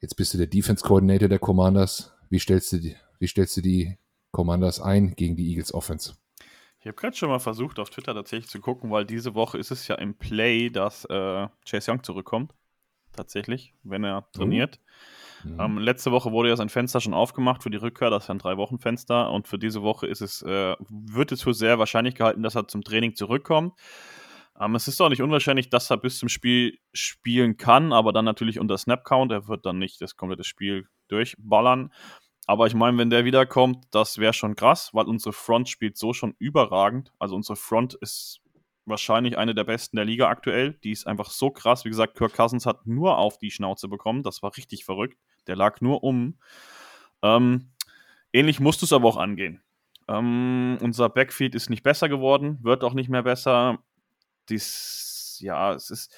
[0.00, 2.12] Jetzt bist du der Defense Coordinator der Commanders.
[2.28, 3.96] Wie stellst du die, wie stellst du die
[4.32, 6.14] Commanders ein gegen die Eagles Offense?
[6.80, 9.70] Ich habe gerade schon mal versucht, auf Twitter tatsächlich zu gucken, weil diese Woche ist
[9.70, 12.52] es ja im Play, dass äh, Chase Young zurückkommt.
[13.12, 14.80] Tatsächlich, wenn er trainiert.
[15.44, 15.60] Mhm.
[15.60, 18.38] Ähm, letzte Woche wurde ja sein Fenster schon aufgemacht für die Rückkehr, das ist ein
[18.38, 19.30] Drei-Wochen-Fenster.
[19.30, 22.68] Und für diese Woche ist es, äh, wird es für sehr wahrscheinlich gehalten, dass er
[22.68, 23.74] zum Training zurückkommt.
[24.58, 28.24] Ähm, es ist auch nicht unwahrscheinlich, dass er bis zum Spiel spielen kann, aber dann
[28.24, 29.32] natürlich unter Snap-Count.
[29.32, 31.92] Er wird dann nicht das komplette Spiel durchballern.
[32.46, 36.12] Aber ich meine, wenn der wiederkommt, das wäre schon krass, weil unsere Front spielt so
[36.12, 37.12] schon überragend.
[37.18, 38.40] Also unsere Front ist
[38.86, 40.74] wahrscheinlich eine der besten der Liga aktuell.
[40.84, 41.84] Die ist einfach so krass.
[41.84, 44.22] Wie gesagt, Kirk Cousins hat nur auf die Schnauze bekommen.
[44.22, 45.18] Das war richtig verrückt.
[45.46, 46.38] Der lag nur um.
[47.22, 47.70] Ähm,
[48.32, 49.62] ähnlich musst du es aber auch angehen.
[50.08, 53.78] Ähm, unser Backfield ist nicht besser geworden, wird auch nicht mehr besser.
[54.48, 56.14] Dies, ja, es ist.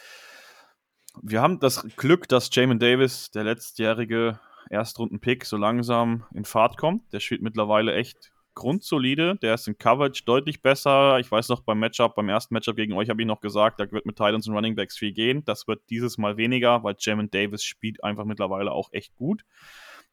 [1.23, 7.13] Wir haben das Glück, dass Jamin Davis, der letztjährige Erstrunden-Pick, so langsam in Fahrt kommt.
[7.13, 9.37] Der spielt mittlerweile echt grundsolide.
[9.37, 11.21] Der ist in Coverage deutlich besser.
[11.21, 13.91] Ich weiß noch beim Matchup, beim ersten Matchup gegen euch habe ich noch gesagt, da
[13.93, 15.45] wird mit Titans und Running Backs viel gehen.
[15.45, 19.45] Das wird dieses Mal weniger, weil Jamin Davis spielt einfach mittlerweile auch echt gut.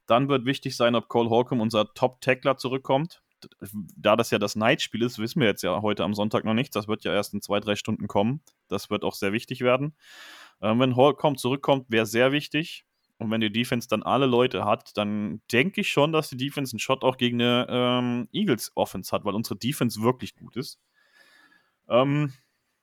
[0.05, 3.23] Dann wird wichtig sein, ob Cole Holcomb, unser Top-Tackler, zurückkommt.
[3.97, 6.73] Da das ja das Night-Spiel ist, wissen wir jetzt ja heute am Sonntag noch nichts.
[6.73, 8.41] Das wird ja erst in zwei, drei Stunden kommen.
[8.67, 9.95] Das wird auch sehr wichtig werden.
[10.61, 12.85] Ähm, wenn Holcomb zurückkommt, wäre sehr wichtig.
[13.19, 16.73] Und wenn die Defense dann alle Leute hat, dann denke ich schon, dass die Defense
[16.73, 20.79] einen Shot auch gegen eine ähm, Eagles Offense hat, weil unsere Defense wirklich gut ist.
[21.87, 22.33] Ähm,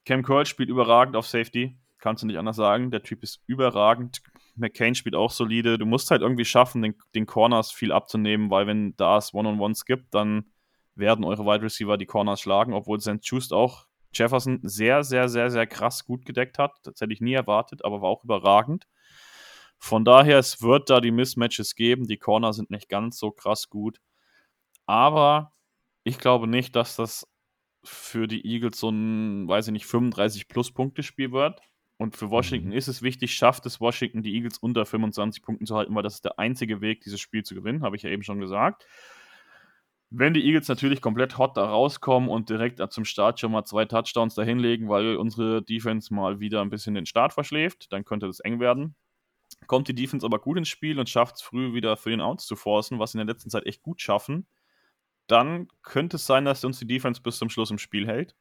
[0.06, 2.90] Cam Curl spielt überragend auf Safety, kannst du nicht anders sagen.
[2.90, 4.22] Der Typ ist überragend.
[4.56, 5.78] McCain spielt auch solide.
[5.78, 9.84] Du musst halt irgendwie schaffen, den, den Corners viel abzunehmen, weil wenn da es One-on-Ones
[9.84, 10.44] gibt, dann
[10.94, 13.20] werden eure Wide Receiver die Corners schlagen, obwohl St.
[13.22, 16.72] Just auch Jefferson sehr, sehr, sehr, sehr krass gut gedeckt hat.
[16.82, 18.86] Das hätte ich nie erwartet, aber war auch überragend.
[19.82, 22.06] Von daher, es wird da die Mismatches geben.
[22.06, 23.98] Die Corner sind nicht ganz so krass gut.
[24.86, 25.52] Aber
[26.04, 27.26] ich glaube nicht, dass das
[27.82, 31.60] für die Eagles so ein, weiß ich nicht, 35-Plus-Punkte-Spiel wird.
[31.96, 32.76] Und für Washington mhm.
[32.76, 36.14] ist es wichtig, schafft es Washington, die Eagles unter 25 Punkten zu halten, weil das
[36.14, 38.86] ist der einzige Weg, dieses Spiel zu gewinnen, habe ich ja eben schon gesagt.
[40.10, 43.84] Wenn die Eagles natürlich komplett hot da rauskommen und direkt zum Start schon mal zwei
[43.86, 48.40] Touchdowns dahinlegen, weil unsere Defense mal wieder ein bisschen den Start verschläft, dann könnte das
[48.40, 48.94] eng werden.
[49.66, 52.46] Kommt die Defense aber gut ins Spiel und schafft es früh wieder für den Outs
[52.46, 54.46] zu forcen, was sie in der letzten Zeit echt gut schaffen,
[55.26, 58.34] dann könnte es sein, dass uns die Defense bis zum Schluss im Spiel hält.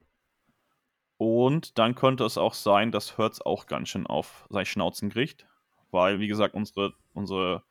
[1.17, 5.47] Und dann könnte es auch sein, dass Hertz auch ganz schön auf seine Schnauzen kriegt.
[5.91, 7.63] Weil, wie gesagt, unsere, unsere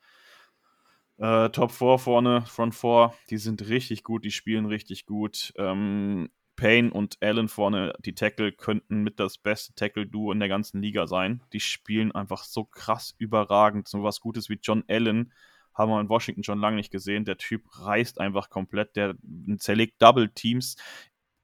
[1.16, 5.52] äh, Top 4 vorne, Front 4, die sind richtig gut, die spielen richtig gut.
[5.56, 10.82] Ähm, Payne und Allen vorne, die Tackle, könnten mit das beste Tackle-Duo in der ganzen
[10.82, 11.40] Liga sein.
[11.52, 13.86] Die spielen einfach so krass überragend.
[13.86, 15.32] So was Gutes wie John Allen
[15.72, 17.24] haben wir in Washington schon lange nicht gesehen.
[17.24, 19.14] Der Typ reißt einfach komplett, der
[19.58, 20.74] zerlegt Double Teams.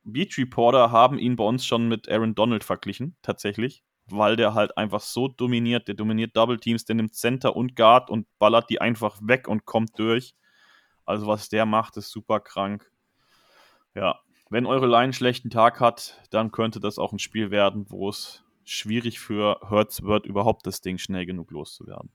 [0.03, 4.77] Beach Reporter haben ihn bei uns schon mit Aaron Donald verglichen, tatsächlich weil der halt
[4.77, 5.88] einfach so dominiert.
[5.88, 9.64] Der dominiert Double Teams, der nimmt Center und Guard und ballert die einfach weg und
[9.64, 10.35] kommt durch.
[11.07, 12.90] Also was der macht, ist super krank.
[13.94, 17.87] Ja, wenn eure Line einen schlechten Tag hat, dann könnte das auch ein Spiel werden,
[17.88, 22.11] wo es schwierig für Hertz wird, überhaupt das Ding schnell genug loszuwerden.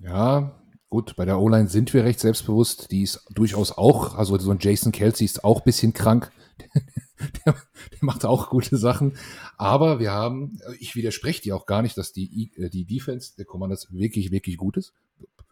[0.00, 2.90] Ja, gut, bei der O-Line sind wir recht selbstbewusst.
[2.90, 6.30] Die ist durchaus auch, also so ein Jason Kelsey ist auch ein bisschen krank.
[7.46, 9.16] der, der macht auch gute Sachen.
[9.56, 13.44] Aber wir haben, ich widerspreche dir auch gar nicht, dass die, äh, die Defense der
[13.44, 14.92] Commanders wirklich, wirklich gut ist.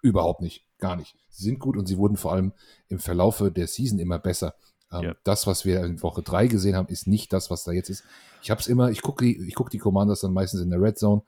[0.02, 1.16] Überhaupt nicht, gar nicht.
[1.30, 2.52] Sie sind gut und sie wurden vor allem
[2.88, 4.54] im Verlaufe der Season immer besser.
[4.92, 5.14] Ähm, ja.
[5.24, 8.04] Das, was wir in Woche 3 gesehen haben, ist nicht das, was da jetzt ist.
[8.42, 10.98] Ich habe es immer, ich gucke die, guck die Commanders dann meistens in der Red
[10.98, 11.22] Zone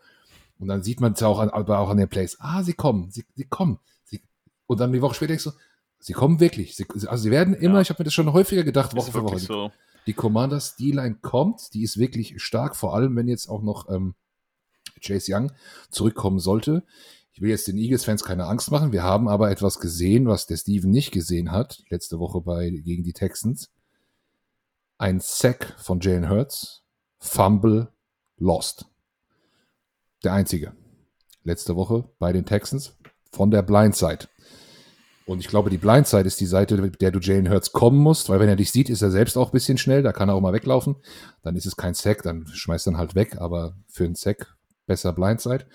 [0.59, 2.37] und dann sieht man es auch an, aber auch an den Plays.
[2.40, 3.79] Ah, sie kommen, sie, sie kommen.
[4.05, 4.23] Sie,
[4.66, 5.53] und dann die Woche später denkst du,
[5.99, 6.77] sie kommen wirklich.
[6.77, 7.81] Sie, also sie werden immer, ja.
[7.83, 9.38] ich habe mir das schon häufiger gedacht, Woche für Woche.
[9.38, 9.71] So
[10.07, 14.14] die Commanders D-Line kommt, die ist wirklich stark, vor allem wenn jetzt auch noch ähm,
[15.05, 15.53] Chase Young
[15.90, 16.85] zurückkommen sollte.
[17.37, 18.92] Ich will jetzt den Eagles-Fans keine Angst machen.
[18.92, 23.05] Wir haben aber etwas gesehen, was der Steven nicht gesehen hat, letzte Woche bei, gegen
[23.05, 23.68] die Texans.
[24.96, 26.83] Ein Sack von Jalen Hurts,
[27.18, 27.92] Fumble,
[28.38, 28.87] Lost.
[30.25, 30.72] Der einzige.
[31.42, 32.96] Letzte Woche bei den Texans
[33.31, 34.29] von der Blindside.
[35.27, 38.31] Und ich glaube, die Blindside ist die Seite, mit der du Jalen Hurts kommen musst,
[38.31, 40.37] weil wenn er dich sieht, ist er selbst auch ein bisschen schnell, da kann er
[40.37, 40.96] auch mal weglaufen.
[41.42, 45.12] Dann ist es kein Sack, dann schmeißt er halt weg, aber für einen Sack besser
[45.12, 45.66] Blindside.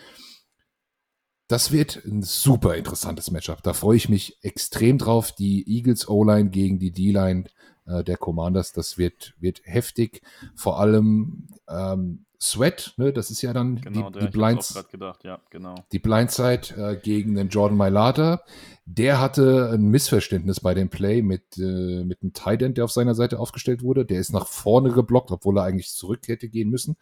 [1.52, 3.62] Das wird ein super interessantes Matchup.
[3.62, 5.34] Da freue ich mich extrem drauf.
[5.34, 7.44] Die Eagles O-Line gegen die D-Line
[7.86, 10.22] äh, der Commanders, das wird, wird heftig.
[10.56, 15.42] Vor allem ähm, Sweat, ne, das ist ja dann genau, die, die Blinds, gedacht, ja,
[15.50, 15.76] genau.
[15.92, 18.44] Die Blindside äh, gegen den Jordan Mailata.
[18.86, 22.94] Der hatte ein Missverständnis bei dem Play mit, äh, mit einem Tight End, der auf
[22.94, 24.06] seiner Seite aufgestellt wurde.
[24.06, 26.96] Der ist nach vorne geblockt, obwohl er eigentlich zurück hätte gehen müssen.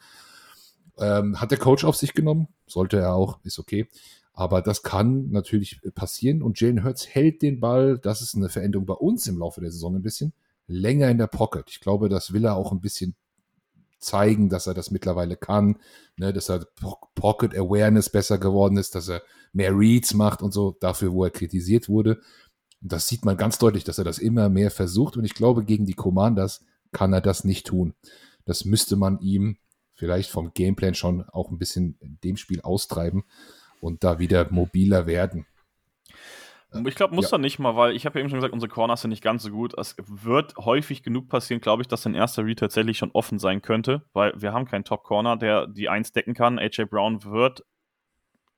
[0.97, 3.87] Ähm, hat der Coach auf sich genommen, sollte er auch, ist okay.
[4.39, 8.85] Aber das kann natürlich passieren und Jalen Hurts hält den Ball, das ist eine Veränderung
[8.85, 10.31] bei uns im Laufe der Saison ein bisschen,
[10.65, 11.65] länger in der Pocket.
[11.67, 13.17] Ich glaube, das will er auch ein bisschen
[13.99, 15.75] zeigen, dass er das mittlerweile kann,
[16.15, 16.65] ne, dass er
[17.15, 21.31] Pocket Awareness besser geworden ist, dass er mehr Reads macht und so, dafür, wo er
[21.31, 22.21] kritisiert wurde.
[22.79, 25.85] Das sieht man ganz deutlich, dass er das immer mehr versucht und ich glaube, gegen
[25.85, 27.93] die Commanders kann er das nicht tun.
[28.45, 29.57] Das müsste man ihm
[29.95, 33.25] vielleicht vom Gameplan schon auch ein bisschen in dem Spiel austreiben
[33.79, 35.45] und da wieder mobiler werden.
[36.85, 37.37] Ich glaube, muss ja.
[37.37, 39.41] er nicht mal, weil ich habe ja eben schon gesagt, unsere Corners sind nicht ganz
[39.41, 39.73] so gut.
[39.75, 43.63] Es wird häufig genug passieren, glaube ich, dass ein erster Read tatsächlich schon offen sein
[43.63, 46.59] könnte, weil wir haben keinen Top-Corner, der die Eins decken kann.
[46.59, 47.65] AJ Brown wird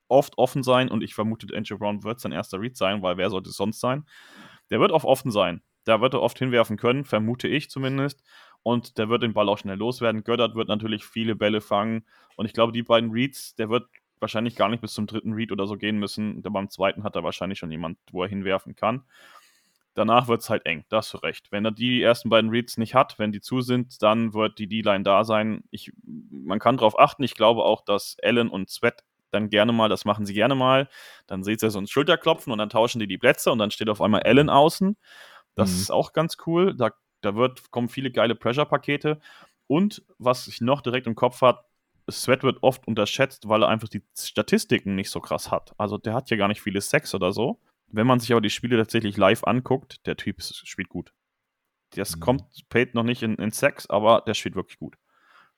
[0.08, 3.30] oft offen sein und ich vermute, AJ Brown wird sein erster Read sein, weil wer
[3.30, 4.04] sollte es sonst sein?
[4.70, 5.62] Der wird oft offen sein.
[5.84, 8.22] Da wird er oft hinwerfen können, vermute ich zumindest.
[8.62, 10.22] Und der wird den Ball auch schnell loswerden.
[10.22, 12.04] Göttert wird natürlich viele Bälle fangen.
[12.36, 13.88] Und ich glaube, die beiden Reads, der wird
[14.22, 16.40] wahrscheinlich gar nicht bis zum dritten Read oder so gehen müssen.
[16.42, 19.02] Beim zweiten hat er wahrscheinlich schon jemand, wo er hinwerfen kann.
[19.94, 21.52] Danach wird es halt eng, da hast du recht.
[21.52, 24.66] Wenn er die ersten beiden Reads nicht hat, wenn die zu sind, dann wird die
[24.66, 25.64] D-Line da sein.
[25.70, 27.22] Ich, man kann darauf achten.
[27.22, 30.88] Ich glaube auch, dass Allen und Sweat dann gerne mal, das machen sie gerne mal.
[31.26, 33.90] Dann seht ihr so ein Schulterklopfen und dann tauschen die die Plätze und dann steht
[33.90, 34.96] auf einmal Allen außen.
[35.54, 35.76] Das mhm.
[35.76, 36.74] ist auch ganz cool.
[36.74, 39.20] Da, da wird, kommen viele geile Pressure-Pakete.
[39.66, 41.64] Und was ich noch direkt im Kopf habe,
[42.10, 45.72] Sweat wird oft unterschätzt, weil er einfach die Statistiken nicht so krass hat.
[45.78, 47.60] Also der hat ja gar nicht viele Sex oder so.
[47.88, 51.12] Wenn man sich aber die Spiele tatsächlich live anguckt, der Typ spielt gut.
[51.90, 52.20] Das mhm.
[52.20, 54.96] kommt Pate noch nicht in, in Sex, aber der spielt wirklich gut.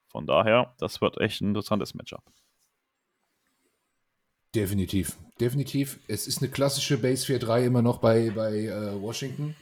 [0.08, 2.22] Von daher, das wird echt ein interessantes Matchup.
[4.54, 5.98] Definitiv, definitiv.
[6.06, 9.56] Es ist eine klassische Base 4-3 immer noch bei, bei äh, Washington.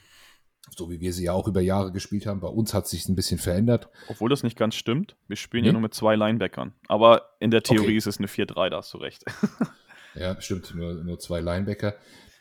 [0.71, 2.41] So wie wir sie ja auch über Jahre gespielt haben.
[2.41, 3.89] Bei uns hat sich ein bisschen verändert.
[4.09, 5.17] Obwohl das nicht ganz stimmt.
[5.29, 5.69] Wir spielen nee?
[5.69, 6.73] ja nur mit zwei Linebackern.
[6.89, 7.97] Aber in der Theorie okay.
[7.97, 9.25] ist es eine 4-3, da hast du recht.
[10.15, 10.75] ja, stimmt.
[10.75, 11.95] Nur, nur zwei Linebacker.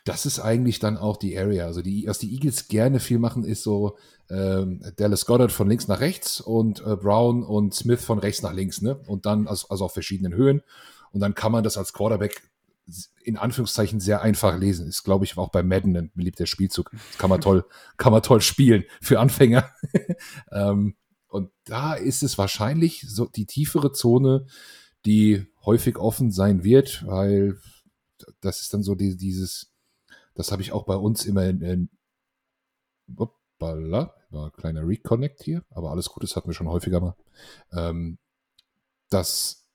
[0.05, 1.65] Das ist eigentlich dann auch die Area.
[1.65, 3.97] Also die, was die Eagles gerne viel machen, ist so
[4.29, 8.53] ähm, Dallas Goddard von links nach rechts und äh, Brown und Smith von rechts nach
[8.53, 8.95] links, ne?
[9.07, 10.63] Und dann also, also auf verschiedenen Höhen.
[11.12, 12.41] Und dann kann man das als Quarterback
[13.23, 14.88] in Anführungszeichen sehr einfach lesen.
[14.88, 16.91] Ist, glaube ich, auch bei Madden ein beliebter Spielzug.
[16.91, 17.65] Das kann man toll,
[17.97, 19.69] kann man toll spielen für Anfänger.
[20.51, 20.95] ähm,
[21.27, 24.47] und da ist es wahrscheinlich so die tiefere Zone,
[25.06, 27.58] die häufig offen sein wird, weil
[28.41, 29.71] das ist dann so die, dieses,
[30.36, 31.89] das habe ich auch bei uns immer in, in
[33.17, 37.15] hoppala, war ein kleiner Reconnect hier, aber alles gut, das hatten wir schon häufiger mal.
[37.71, 38.17] Ähm,
[39.10, 39.67] dass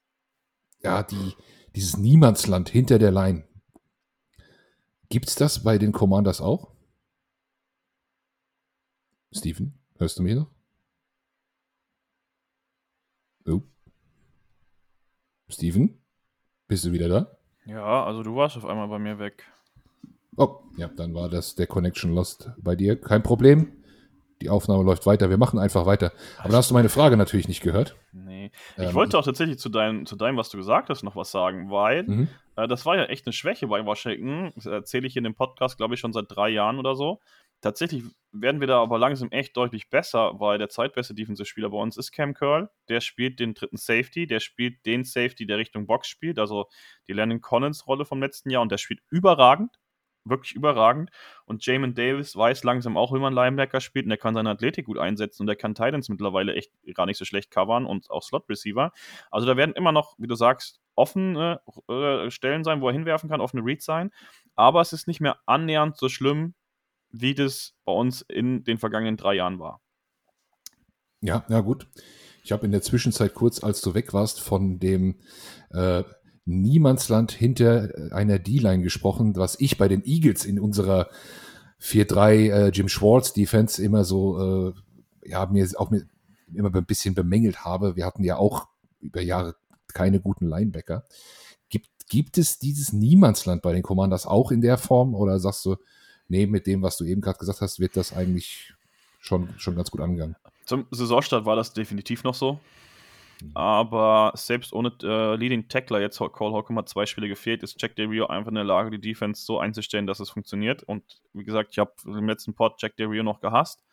[0.82, 1.34] ja die
[1.76, 3.44] dieses Niemandsland hinter der Line.
[5.10, 6.72] Gibt es das bei den Commanders auch?
[9.30, 10.50] Steven, hörst du mich noch?
[13.46, 13.62] Oh.
[15.48, 16.02] Steven,
[16.66, 17.36] bist du wieder da?
[17.66, 19.44] Ja, also du warst auf einmal bei mir weg.
[20.36, 22.98] Oh, ja, dann war das der Connection Lost bei dir.
[22.98, 23.84] Kein Problem
[24.42, 25.30] die Aufnahme läuft weiter.
[25.30, 26.12] Wir machen einfach weiter.
[26.38, 27.96] Aber da hast du meine Frage natürlich nicht gehört.
[28.12, 28.50] Nee.
[28.76, 31.30] Ich ähm, wollte auch tatsächlich zu deinem, zu deinem, was du gesagt hast, noch was
[31.30, 32.28] sagen, weil mhm.
[32.56, 34.52] äh, das war ja echt eine Schwäche bei Washington.
[34.54, 37.20] Das erzähle ich in dem Podcast, glaube ich, schon seit drei Jahren oder so.
[37.62, 41.96] Tatsächlich werden wir da aber langsam echt deutlich besser, weil der zweitbeste Defensive-Spieler bei uns
[41.96, 42.68] ist Cam Curl.
[42.90, 46.66] Der spielt den dritten Safety, der spielt den Safety, der Richtung Box spielt, also
[47.08, 49.78] die Lennon Collins-Rolle vom letzten Jahr und der spielt überragend
[50.28, 51.10] wirklich überragend.
[51.44, 54.86] Und Jamin Davis weiß langsam auch, wie man Linebacker spielt und er kann seine Athletik
[54.86, 58.22] gut einsetzen und er kann Titans mittlerweile echt gar nicht so schlecht covern und auch
[58.22, 58.92] Slot Receiver.
[59.30, 63.28] Also da werden immer noch, wie du sagst, offene äh, Stellen sein, wo er hinwerfen
[63.28, 64.10] kann, offene Reads sein.
[64.54, 66.54] Aber es ist nicht mehr annähernd so schlimm,
[67.10, 69.80] wie das bei uns in den vergangenen drei Jahren war.
[71.20, 71.86] Ja, ja, gut.
[72.42, 75.16] Ich habe in der Zwischenzeit kurz, als du weg warst, von dem
[75.70, 76.04] äh,
[76.46, 81.08] Niemandsland hinter einer D-Line gesprochen, was ich bei den Eagles in unserer
[81.80, 86.06] 4-3 äh, Jim Schwartz Defense immer so, äh, ja, mir auch mit,
[86.54, 87.96] immer ein bisschen bemängelt habe.
[87.96, 88.68] Wir hatten ja auch
[89.00, 89.56] über Jahre
[89.92, 91.04] keine guten Linebacker.
[91.68, 95.76] Gibt, gibt es dieses Niemandsland bei den Commanders auch in der Form oder sagst du,
[96.28, 98.72] nee, mit dem, was du eben gerade gesagt hast, wird das eigentlich
[99.18, 100.36] schon, schon ganz gut angegangen?
[100.64, 102.60] Zum Saisonstart war das definitiv noch so.
[103.54, 107.96] Aber selbst ohne äh, Leading Tackler, jetzt Cole Holcomb hat zwei Spiele gefehlt, ist Jack
[107.96, 110.82] Del Rio einfach in der Lage, die Defense so einzustellen, dass es funktioniert.
[110.82, 113.84] Und wie gesagt, ich habe im letzten Pod Jack Del Rio noch gehasst.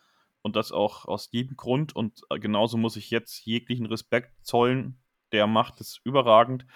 [0.42, 1.94] Und das auch aus jedem Grund.
[1.96, 4.98] Und äh, genauso muss ich jetzt jeglichen Respekt zollen.
[5.32, 6.66] Der macht es überragend.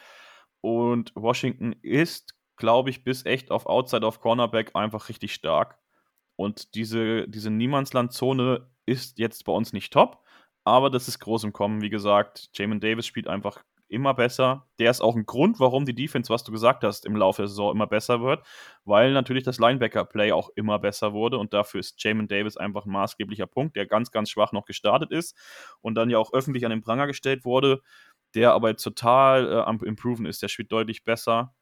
[0.61, 5.79] Und Washington ist, glaube ich, bis echt auf Outside of Cornerback einfach richtig stark.
[6.37, 10.23] Und diese, diese Niemandslandzone ist jetzt bei uns nicht top
[10.69, 11.83] aber das ist groß im Kommen.
[11.83, 14.67] Wie gesagt, Jamin Davis spielt einfach immer besser.
[14.79, 17.49] Der ist auch ein Grund, warum die Defense, was du gesagt hast, im Laufe der
[17.49, 18.45] Saison immer besser wird,
[18.85, 22.93] weil natürlich das Linebacker-Play auch immer besser wurde und dafür ist Jamin Davis einfach ein
[22.93, 25.37] maßgeblicher Punkt, der ganz, ganz schwach noch gestartet ist
[25.81, 27.81] und dann ja auch öffentlich an den Pranger gestellt wurde,
[28.35, 30.43] der aber total äh, am Improven ist.
[30.43, 31.55] Der spielt deutlich besser.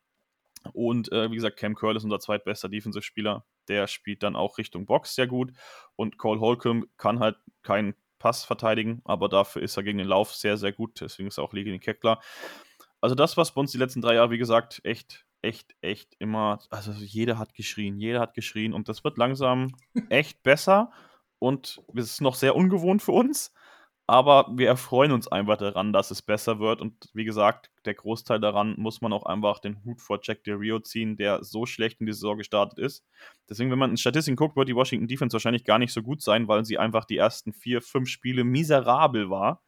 [0.72, 3.44] Und äh, wie gesagt, Cam Curl ist unser zweitbester Defensive-Spieler.
[3.68, 5.52] Der spielt dann auch Richtung Box sehr gut.
[5.94, 10.34] Und Cole Holcomb kann halt keinen Pass verteidigen, aber dafür ist er gegen den Lauf
[10.34, 11.00] sehr, sehr gut.
[11.00, 12.20] Deswegen ist er auch gegen Keckler.
[13.00, 16.58] Also das, was bei uns die letzten drei Jahre, wie gesagt, echt, echt, echt immer,
[16.70, 19.68] also jeder hat geschrien, jeder hat geschrien und das wird langsam
[20.08, 20.90] echt besser
[21.38, 23.52] und es ist noch sehr ungewohnt für uns.
[24.08, 26.80] Aber wir erfreuen uns einfach daran, dass es besser wird.
[26.80, 30.54] Und wie gesagt, der Großteil daran muss man auch einfach den Hut vor Jack Del
[30.54, 33.04] Rio ziehen, der so schlecht in die Saison gestartet ist.
[33.48, 36.22] Deswegen, wenn man in Statistiken guckt, wird die Washington Defense wahrscheinlich gar nicht so gut
[36.22, 39.60] sein, weil sie einfach die ersten vier, fünf Spiele miserabel war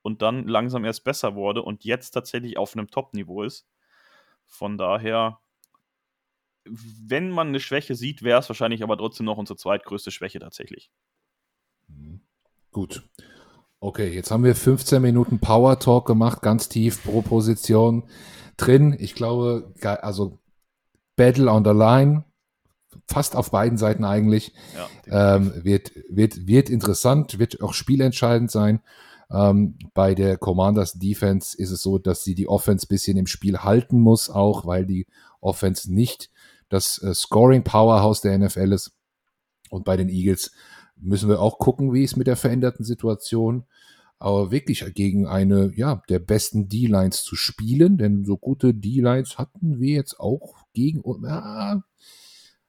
[0.00, 3.68] und dann langsam erst besser wurde und jetzt tatsächlich auf einem Top-Niveau ist.
[4.46, 5.38] Von daher,
[6.64, 10.90] wenn man eine Schwäche sieht, wäre es wahrscheinlich aber trotzdem noch unsere zweitgrößte Schwäche tatsächlich.
[12.70, 13.02] Gut.
[13.84, 18.04] Okay, jetzt haben wir 15 Minuten Power Talk gemacht, ganz tief pro Position
[18.56, 18.94] drin.
[18.96, 20.38] Ich glaube, also
[21.16, 22.22] Battle on the Line,
[23.08, 24.54] fast auf beiden Seiten eigentlich,
[25.08, 28.82] ja, ähm, wird, wird, wird interessant, wird auch spielentscheidend sein.
[29.32, 33.58] Ähm, bei der Commanders Defense ist es so, dass sie die Offense bisschen im Spiel
[33.64, 35.08] halten muss, auch weil die
[35.40, 36.30] Offense nicht
[36.68, 38.92] das äh, Scoring Powerhouse der NFL ist.
[39.70, 40.52] Und bei den Eagles
[41.02, 43.64] müssen wir auch gucken, wie es mit der veränderten Situation
[44.22, 49.80] aber wirklich gegen eine, ja, der besten D-Lines zu spielen, denn so gute D-Lines hatten
[49.80, 51.82] wir jetzt auch gegen, ja,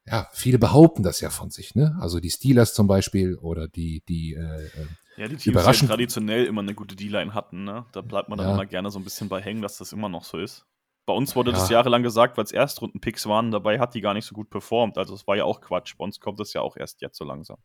[0.05, 1.95] ja, viele behaupten das ja von sich, ne?
[1.99, 6.45] Also die Steelers zum Beispiel oder die, die, äh, äh ja, die Teams, die traditionell
[6.45, 7.85] immer eine gute D-Line hatten, ne?
[7.91, 8.53] Da bleibt man dann ja.
[8.55, 10.65] immer gerne so ein bisschen bei hängen, dass das immer noch so ist.
[11.05, 11.57] Bei uns wurde ja.
[11.57, 14.97] das jahrelang gesagt, weil es Erstrunden-Picks waren, dabei hat die gar nicht so gut performt.
[14.97, 15.95] Also es war ja auch Quatsch.
[15.99, 17.57] Bei uns kommt das ja auch erst jetzt so langsam.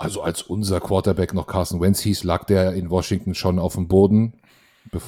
[0.00, 3.86] Also als unser Quarterback noch Carson Wentz hieß, lag der in Washington schon auf dem
[3.86, 4.32] Boden.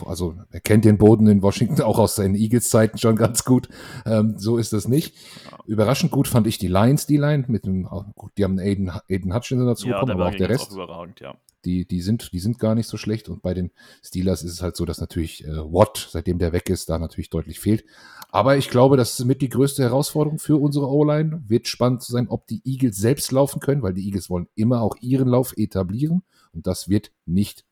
[0.05, 3.71] Also er kennt den Boden in Washington auch aus seinen Eagles-Zeiten schon ganz gut.
[4.05, 5.17] Ähm, so ist das nicht.
[5.65, 9.35] Überraschend gut fand ich die Lions, die Line, mit dem, gut, die haben Aiden, Aiden
[9.35, 10.71] Hutchinson dazu ja, bekommen, aber auch der Rest.
[10.71, 11.37] Auch überragend, ja.
[11.65, 13.29] Die, die, sind, die sind gar nicht so schlecht.
[13.29, 13.71] Und bei den
[14.03, 17.31] Steelers ist es halt so, dass natürlich äh, Watt, seitdem der weg ist, da natürlich
[17.31, 17.85] deutlich fehlt.
[18.31, 21.45] Aber ich glaube, das ist mit die größte Herausforderung für unsere O-Line.
[21.47, 24.97] Wird spannend sein, ob die Eagles selbst laufen können, weil die Eagles wollen immer auch
[25.01, 26.23] ihren Lauf etablieren.
[26.53, 27.65] Und das wird nicht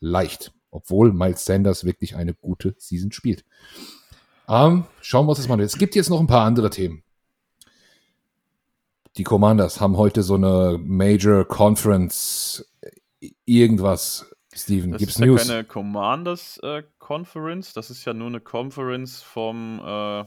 [0.00, 3.44] leicht, obwohl Miles Sanders wirklich eine gute Season spielt.
[4.48, 5.60] Ähm, schauen wir uns das mal an.
[5.60, 7.02] Es gibt jetzt noch ein paar andere Themen.
[9.16, 12.66] Die Commanders haben heute so eine Major Conference
[13.44, 15.46] irgendwas Steven, das gibt's ist News?
[15.46, 20.24] ja keine Commanders äh, Conference, das ist ja nur eine Conference vom, äh,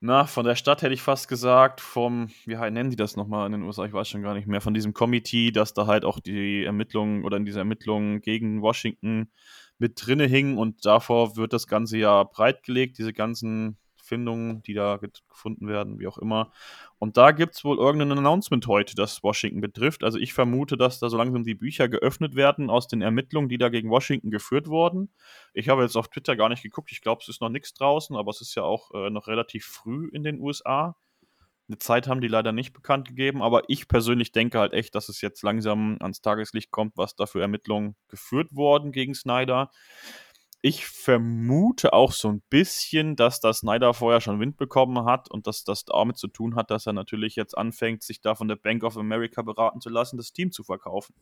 [0.00, 3.52] na, von der Stadt hätte ich fast gesagt, vom, wie nennen die das nochmal in
[3.52, 6.20] den USA, ich weiß schon gar nicht mehr, von diesem Committee, dass da halt auch
[6.20, 9.30] die Ermittlungen oder in dieser Ermittlungen gegen Washington
[9.78, 14.98] mit drinne hingen und davor wird das Ganze ja breitgelegt, diese ganzen Findungen, die da
[14.98, 16.52] gefunden werden, wie auch immer.
[16.98, 20.04] Und da gibt es wohl irgendein Announcement heute, das Washington betrifft.
[20.04, 23.58] Also ich vermute, dass da so langsam die Bücher geöffnet werden aus den Ermittlungen, die
[23.58, 25.12] da gegen Washington geführt wurden.
[25.52, 26.92] Ich habe jetzt auf Twitter gar nicht geguckt.
[26.92, 29.64] Ich glaube, es ist noch nichts draußen, aber es ist ja auch äh, noch relativ
[29.64, 30.96] früh in den USA.
[31.66, 35.08] Eine Zeit haben die leider nicht bekannt gegeben, aber ich persönlich denke halt echt, dass
[35.08, 39.70] es jetzt langsam ans Tageslicht kommt, was da für Ermittlungen geführt wurden gegen Snyder.
[40.66, 45.46] Ich vermute auch so ein bisschen, dass das Snyder vorher schon Wind bekommen hat und
[45.46, 48.56] dass das damit zu tun hat, dass er natürlich jetzt anfängt, sich da von der
[48.56, 51.14] Bank of America beraten zu lassen, das Team zu verkaufen.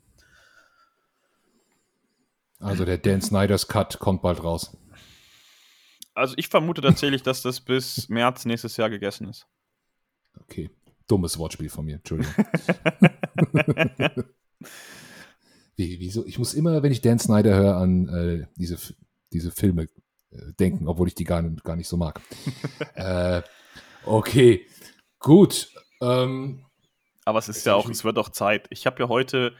[2.60, 4.76] Also der Dan Snyders Cut kommt bald raus.
[6.14, 9.48] Also ich vermute tatsächlich, dass das bis März nächstes Jahr gegessen ist.
[10.38, 10.70] Okay.
[11.08, 12.32] Dummes Wortspiel von mir, Entschuldigung.
[15.74, 16.24] Wie, wieso?
[16.26, 18.78] Ich muss immer, wenn ich Dan Snyder höre, an äh, diese
[19.32, 19.84] diese Filme
[20.30, 22.20] äh, denken, obwohl ich die gar, gar nicht so mag.
[22.94, 23.42] äh,
[24.04, 24.66] okay,
[25.18, 25.70] gut.
[26.00, 26.64] Ähm,
[27.24, 28.66] Aber es ist ja auch, es wird auch Zeit.
[28.70, 29.54] Ich habe ja heute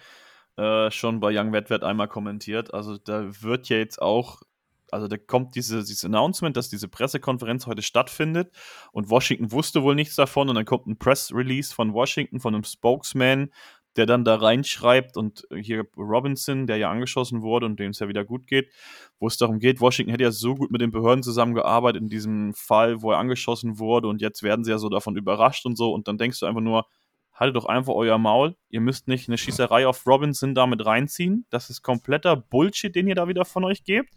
[0.57, 2.75] äh, schon bei Young Wetwert einmal kommentiert.
[2.75, 4.43] Also da wird ja jetzt auch,
[4.91, 8.53] also da kommt diese, dieses Announcement, dass diese Pressekonferenz heute stattfindet
[8.93, 12.55] und Washington wusste wohl nichts davon und dann kommt ein Press Release von Washington, von
[12.55, 13.51] einem Spokesman,
[13.97, 18.09] der dann da reinschreibt und hier Robinson, der ja angeschossen wurde und dem es ja
[18.09, 18.71] wieder gut geht,
[19.19, 22.55] wo es darum geht, Washington hätte ja so gut mit den Behörden zusammengearbeitet in diesem
[22.55, 25.93] Fall, wo er angeschossen wurde und jetzt werden sie ja so davon überrascht und so
[25.93, 26.87] und dann denkst du einfach nur,
[27.35, 31.69] haltet doch einfach euer Maul, ihr müsst nicht eine Schießerei auf Robinson damit reinziehen, das
[31.71, 34.15] ist kompletter Bullshit, den ihr da wieder von euch gebt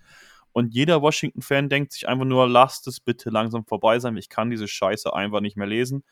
[0.54, 4.50] und jeder Washington-Fan denkt sich einfach nur, lasst es bitte langsam vorbei sein, ich kann
[4.50, 6.06] diese Scheiße einfach nicht mehr lesen,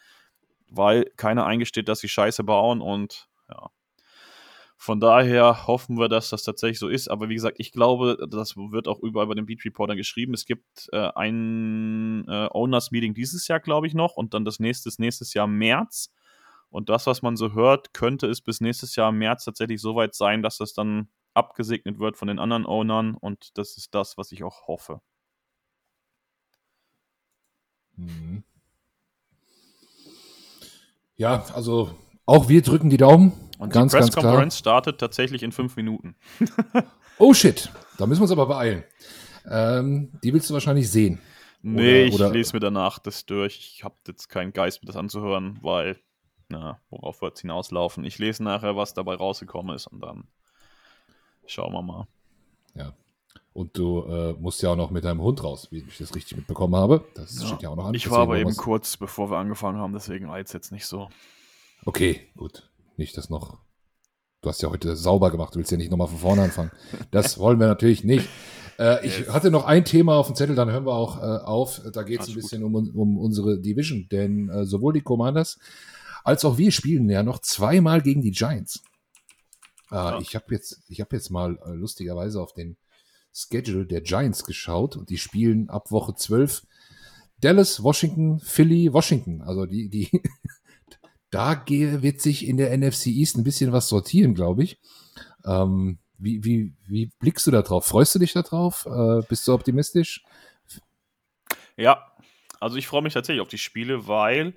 [0.70, 3.70] weil keiner eingesteht, dass sie Scheiße bauen und ja.
[4.84, 7.08] Von daher hoffen wir, dass das tatsächlich so ist.
[7.08, 10.34] Aber wie gesagt, ich glaube, das wird auch überall bei den Beat Reportern geschrieben.
[10.34, 14.60] Es gibt äh, ein äh, Owners Meeting dieses Jahr, glaube ich, noch und dann das
[14.60, 16.12] nächste nächstes Jahr März.
[16.70, 20.16] Und das, was man so hört, könnte es bis nächstes Jahr März tatsächlich so weit
[20.16, 23.16] sein, dass das dann abgesegnet wird von den anderen Ownern.
[23.16, 25.00] Und das ist das, was ich auch hoffe.
[27.96, 28.44] Mhm.
[31.16, 31.96] Ja, also
[32.26, 33.34] auch wir drücken die Daumen.
[33.60, 36.16] Und ganz, die Press startet tatsächlich in fünf Minuten.
[37.18, 38.84] oh shit, da müssen wir uns aber beeilen.
[39.50, 41.22] Ähm, die willst du wahrscheinlich sehen.
[41.62, 43.58] Nee, oder, ich lese mir danach das durch.
[43.58, 45.98] Ich habe jetzt keinen Geist, mir das anzuhören, weil,
[46.50, 48.04] na, worauf wird es hinauslaufen?
[48.04, 50.26] Ich lese nachher, was dabei rausgekommen ist und dann
[51.46, 52.08] schauen wir mal.
[52.76, 52.94] Ja.
[53.54, 56.36] Und du äh, musst ja auch noch mit deinem Hund raus, wie ich das richtig
[56.38, 57.06] mitbekommen habe.
[57.14, 57.48] Das ja.
[57.48, 57.94] steht ja auch noch an.
[57.94, 61.08] Ich war aber eben kurz, bevor wir angefangen haben, deswegen es jetzt nicht so.
[61.86, 62.70] Okay, gut.
[62.98, 63.60] Nicht das noch.
[64.42, 66.72] Du hast ja heute sauber gemacht, du willst ja nicht nochmal von vorne anfangen.
[67.12, 68.28] Das wollen wir natürlich nicht.
[68.78, 71.82] Äh, ich hatte noch ein Thema auf dem Zettel, dann hören wir auch äh, auf.
[71.94, 75.60] Da geht es ein bisschen um, um, unsere Division, denn äh, sowohl die Commanders
[76.24, 78.82] als auch wir spielen ja noch zweimal gegen die Giants.
[79.92, 80.20] Äh, ja.
[80.20, 82.78] Ich habe jetzt, hab jetzt mal äh, lustigerweise auf den
[83.34, 86.66] Schedule der Giants geschaut und die spielen ab Woche 12
[87.42, 89.42] Dallas, Washington, Philly, Washington.
[89.42, 90.10] Also die, die
[91.34, 94.80] da wird sich in der NFC East ein bisschen was sortieren, glaube ich.
[95.46, 97.86] Ähm, wie, wie, wie blickst du da drauf?
[97.86, 98.86] Freust du dich da drauf?
[98.86, 100.24] Äh, bist du optimistisch?
[101.76, 102.06] Ja,
[102.60, 104.54] also ich freue mich tatsächlich auf die Spiele, weil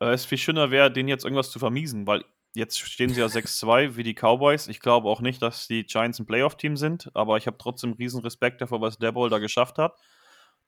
[0.00, 2.24] äh, es viel schöner wäre, denen jetzt irgendwas zu vermiesen, weil
[2.54, 4.68] jetzt stehen sie ja 6-2 wie die Cowboys.
[4.68, 8.20] Ich glaube auch nicht, dass die Giants ein Playoff-Team sind, aber ich habe trotzdem riesen
[8.20, 9.94] Respekt davor, was Debol da geschafft hat.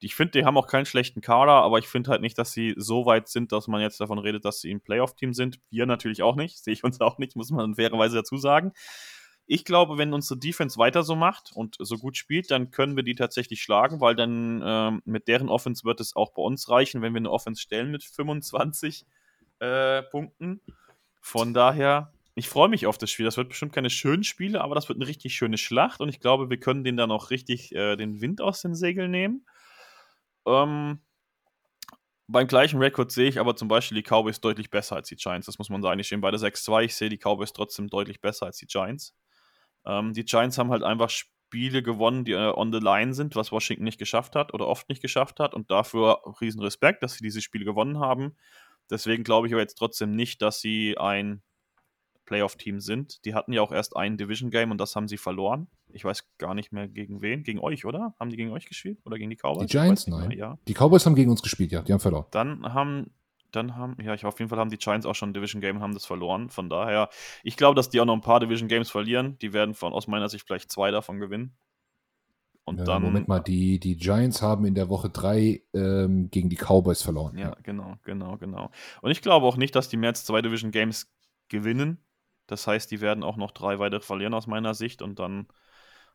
[0.01, 2.75] Ich finde, die haben auch keinen schlechten Kader, aber ich finde halt nicht, dass sie
[2.77, 5.61] so weit sind, dass man jetzt davon redet, dass sie ein Playoff-Team sind.
[5.71, 8.73] Wir natürlich auch nicht, sehe ich uns auch nicht, muss man fairerweise dazu sagen.
[9.47, 13.03] Ich glaube, wenn unsere Defense weiter so macht und so gut spielt, dann können wir
[13.03, 17.03] die tatsächlich schlagen, weil dann ähm, mit deren Offense wird es auch bei uns reichen,
[17.03, 19.07] wenn wir eine Offense stellen mit 25
[19.59, 20.61] äh, Punkten.
[21.21, 23.25] Von daher, ich freue mich auf das Spiel.
[23.25, 26.21] Das wird bestimmt keine schönen Spiele, aber das wird eine richtig schöne Schlacht und ich
[26.21, 29.45] glaube, wir können den dann auch richtig äh, den Wind aus den Segeln nehmen.
[30.47, 31.01] Ähm,
[32.29, 35.47] beim gleichen Rekord sehe ich aber zum Beispiel die Cowboys deutlich besser als die Giants.
[35.47, 35.99] Das muss man sagen.
[35.99, 36.85] Ich stehe bei der 6-2.
[36.85, 39.15] Ich sehe die Cowboys trotzdem deutlich besser als die Giants.
[39.85, 43.51] Ähm, die Giants haben halt einfach Spiele gewonnen, die äh, on the line sind, was
[43.51, 45.55] Washington nicht geschafft hat oder oft nicht geschafft hat.
[45.55, 48.37] Und dafür riesen Respekt, dass sie diese Spiele gewonnen haben.
[48.91, 51.43] Deswegen glaube ich aber jetzt trotzdem nicht, dass sie ein
[52.31, 53.25] Playoff-Team sind.
[53.25, 55.67] Die hatten ja auch erst ein Division-Game und das haben sie verloren.
[55.93, 57.43] Ich weiß gar nicht mehr gegen wen.
[57.43, 58.15] Gegen euch, oder?
[58.21, 59.01] Haben die gegen euch gespielt?
[59.05, 59.67] Oder gegen die Cowboys?
[59.67, 60.31] Die Giants, nein.
[60.31, 60.57] Ja.
[60.69, 61.83] Die Cowboys haben gegen uns gespielt, ja.
[61.83, 62.27] Die haben verloren.
[62.31, 63.11] Dann haben,
[63.51, 65.83] dann haben, ja, ich auf jeden Fall haben die Giants auch schon ein Division-Game und
[65.83, 66.51] haben das verloren.
[66.51, 67.09] Von daher,
[67.43, 69.37] ich glaube, dass die auch noch ein paar Division-Games verlieren.
[69.43, 71.57] Die werden von aus meiner Sicht vielleicht zwei davon gewinnen.
[72.63, 76.49] Und ja, dann, Moment mal, die, die Giants haben in der Woche drei ähm, gegen
[76.49, 77.37] die Cowboys verloren.
[77.37, 78.71] Ja, ja, genau, genau, genau.
[79.03, 81.13] Und ich glaube auch nicht, dass die mehr als zwei Division Games
[81.49, 81.99] gewinnen.
[82.51, 85.47] Das heißt, die werden auch noch drei weitere verlieren aus meiner Sicht und dann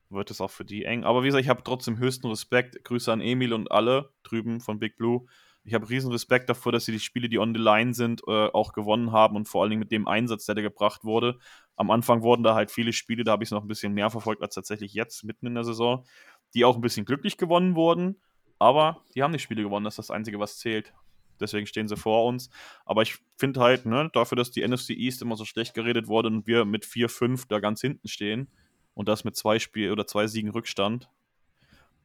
[0.10, 1.06] wird es auch für die eng.
[1.06, 2.84] Aber wie gesagt, ich habe trotzdem höchsten Respekt.
[2.84, 5.26] Grüße an Emil und alle drüben von Big Blue.
[5.64, 8.48] Ich habe riesen Respekt davor, dass sie die Spiele, die on the line sind, äh,
[8.50, 11.40] auch gewonnen haben und vor allen Dingen mit dem Einsatz, der da gebracht wurde.
[11.78, 14.10] Am Anfang wurden da halt viele Spiele, da habe ich es noch ein bisschen mehr
[14.10, 16.06] verfolgt als tatsächlich jetzt, mitten in der Saison,
[16.54, 18.22] die auch ein bisschen glücklich gewonnen wurden.
[18.60, 20.94] Aber die haben die Spiele gewonnen, das ist das Einzige, was zählt.
[21.40, 22.50] Deswegen stehen sie vor uns.
[22.86, 26.30] Aber ich finde halt, ne, dafür, dass die NFC East immer so schlecht geredet wurde
[26.30, 28.48] und wir mit 4-5 da ganz hinten stehen
[28.94, 31.10] und das mit zwei Spiel oder zwei Siegen Rückstand,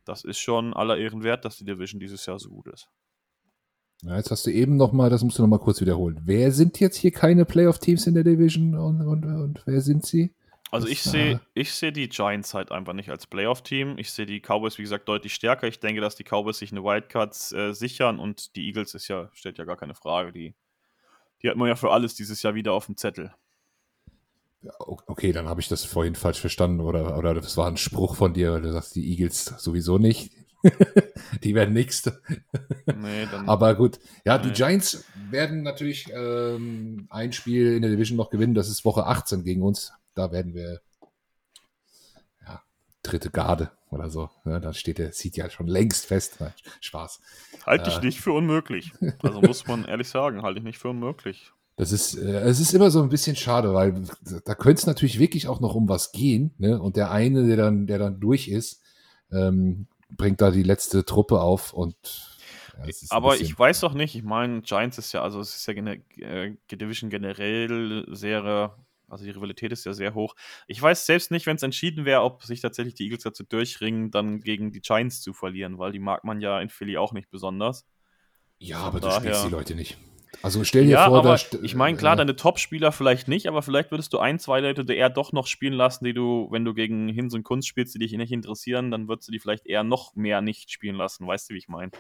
[0.05, 2.89] das ist schon aller Ehren wert, dass die Division dieses Jahr so gut ist.
[4.03, 6.20] Ja, jetzt hast du eben noch mal, das musst du noch mal kurz wiederholen.
[6.24, 10.35] Wer sind jetzt hier keine Playoff-Teams in der Division und, und, und wer sind sie?
[10.71, 13.99] Also ich sehe ich seh die Giants halt einfach nicht als Playoff-Team.
[13.99, 15.66] Ich sehe die Cowboys, wie gesagt, deutlich stärker.
[15.66, 19.29] Ich denke, dass die Cowboys sich eine Wildcard äh, sichern und die Eagles ist ja,
[19.33, 20.33] stellt ja gar keine Frage.
[20.33, 20.55] Die,
[21.43, 23.35] die hat man ja für alles dieses Jahr wieder auf dem Zettel.
[25.07, 28.35] Okay, dann habe ich das vorhin falsch verstanden oder, oder das war ein Spruch von
[28.35, 30.33] dir, weil du sagst, die Eagles sowieso nicht.
[31.43, 32.12] die werden nichts.
[32.85, 34.45] Nee, Aber gut, ja, nee.
[34.45, 38.53] die Giants werden natürlich ähm, ein Spiel in der Division noch gewinnen.
[38.53, 40.80] Das ist Woche 18 gegen uns da werden wir
[42.46, 42.62] ja,
[43.02, 44.30] dritte Garde oder so.
[44.44, 44.61] Ne?
[44.61, 46.38] Da steht der, sieht ja schon längst fest.
[46.80, 47.20] Spaß.
[47.66, 48.92] Halte ich äh, nicht für unmöglich.
[49.22, 51.52] Also muss man ehrlich sagen, halte ich nicht für unmöglich.
[51.76, 54.04] Das ist, äh, es ist immer so ein bisschen schade, weil
[54.44, 56.54] da könnte es natürlich wirklich auch noch um was gehen.
[56.58, 56.80] Ne?
[56.80, 58.82] Und der eine, der dann, der dann durch ist,
[59.32, 59.86] ähm,
[60.16, 61.96] bringt da die letzte Truppe auf und
[62.86, 65.74] ja, aber ich weiß doch nicht, ich meine, Giants ist ja, also es ist ja
[65.74, 68.74] äh, Division generell sehr
[69.11, 70.34] also die Rivalität ist ja sehr hoch.
[70.66, 74.11] Ich weiß selbst nicht, wenn es entschieden wäre, ob sich tatsächlich die Eagles dazu durchringen,
[74.11, 77.30] dann gegen die Giants zu verlieren, weil die mag man ja in Philly auch nicht
[77.30, 77.86] besonders.
[78.58, 79.18] Ja, Von aber daher...
[79.18, 79.98] du spielst die Leute nicht.
[80.42, 83.90] Also stell dir ja, vor, aber ich meine, klar, deine Top-Spieler vielleicht nicht, aber vielleicht
[83.90, 87.08] würdest du ein, zwei Leute eher doch noch spielen lassen, die du, wenn du gegen
[87.08, 90.14] Hinz und Kunst spielst, die dich nicht interessieren, dann würdest du die vielleicht eher noch
[90.14, 91.26] mehr nicht spielen lassen.
[91.26, 91.90] Weißt du, wie ich meine?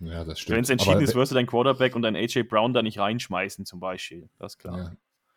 [0.00, 0.56] Ja, das stimmt.
[0.56, 2.98] Wenn es entschieden aber, ist, wirst du deinen Quarterback und deinen AJ Brown da nicht
[2.98, 4.28] reinschmeißen, zum Beispiel.
[4.38, 4.78] Das ist klar.
[4.78, 4.92] Ja.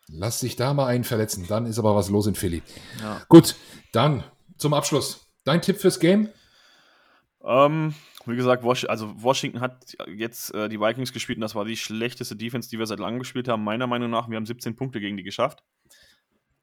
[0.08, 1.46] Lass sich da mal einen verletzen.
[1.48, 2.62] Dann ist aber was los in Philly.
[3.00, 3.22] Ja.
[3.28, 3.56] Gut,
[3.92, 4.24] dann
[4.58, 5.26] zum Abschluss.
[5.44, 6.28] Dein Tipp fürs Game?
[7.44, 7.94] Ähm,
[8.26, 11.76] wie gesagt, Was also Washington hat jetzt äh, die Vikings gespielt und das war die
[11.76, 13.64] schlechteste Defense, die wir seit langem gespielt haben.
[13.64, 15.64] Meiner Meinung nach, wir haben 17 Punkte gegen die geschafft.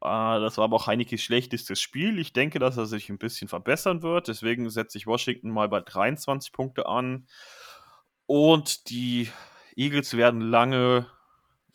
[0.02, 2.20] Äh, das war aber auch Heinekes schlechtestes Spiel.
[2.20, 4.28] Ich denke, dass er sich ein bisschen verbessern wird.
[4.30, 7.28] Deswegen setze ich Washington mal bei 23 Punkte an.
[8.26, 9.30] Und die
[9.76, 11.08] Eagles werden lange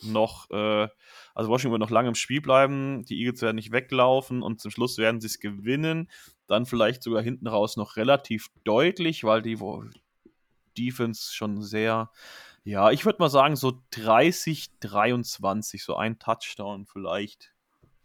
[0.02, 0.88] noch äh,
[1.34, 4.70] also Washington wird noch lange im Spiel bleiben, die Eagles werden nicht weglaufen und zum
[4.70, 6.08] Schluss werden sie es gewinnen.
[6.46, 9.58] Dann vielleicht sogar hinten raus noch relativ deutlich, weil die
[10.78, 12.10] Defense schon sehr,
[12.62, 17.52] ja, ich würde mal sagen, so 30, 23, so ein Touchdown vielleicht.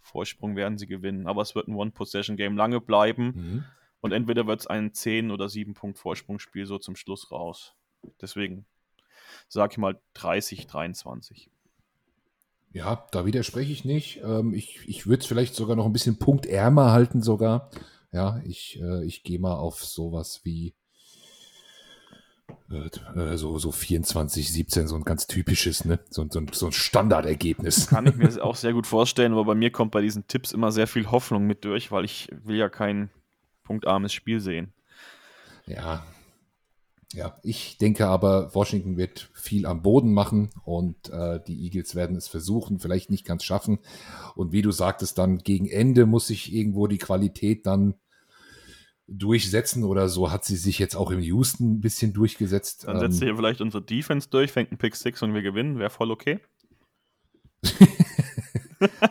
[0.01, 3.25] Vorsprung werden sie gewinnen, aber es wird ein One-Possession-Game lange bleiben.
[3.35, 3.65] Mhm.
[4.01, 7.75] Und entweder wird es ein 10 oder 7 Punkt Vorsprungsspiel so zum Schluss raus.
[8.21, 8.65] Deswegen
[9.47, 11.51] sage ich mal 30, 23.
[12.71, 14.21] Ja, da widerspreche ich nicht.
[14.23, 17.71] Ähm, ich ich würde es vielleicht sogar noch ein bisschen punktärmer halten sogar.
[18.11, 20.73] Ja, ich, äh, ich gehe mal auf sowas wie
[22.71, 22.89] äh,
[23.19, 25.99] äh so, so 24, 17, so ein ganz typisches, ne?
[26.09, 27.87] So, so, so ein Standardergebnis.
[27.89, 30.71] Kann ich mir auch sehr gut vorstellen, aber bei mir kommt bei diesen Tipps immer
[30.71, 33.09] sehr viel Hoffnung mit durch, weil ich will ja kein
[33.63, 34.73] punktarmes Spiel sehen.
[35.67, 36.03] Ja,
[37.13, 42.15] ja, ich denke aber, Washington wird viel am Boden machen und äh, die Eagles werden
[42.15, 43.79] es versuchen, vielleicht nicht ganz schaffen.
[44.35, 47.95] Und wie du sagtest, dann gegen Ende muss sich irgendwo die Qualität dann
[49.07, 52.85] durchsetzen oder so hat sie sich jetzt auch im Houston ein bisschen durchgesetzt.
[52.85, 55.79] Dann setzt ähm, ihr vielleicht unsere Defense durch, fängt ein Pick 6 und wir gewinnen,
[55.79, 56.39] wäre voll okay.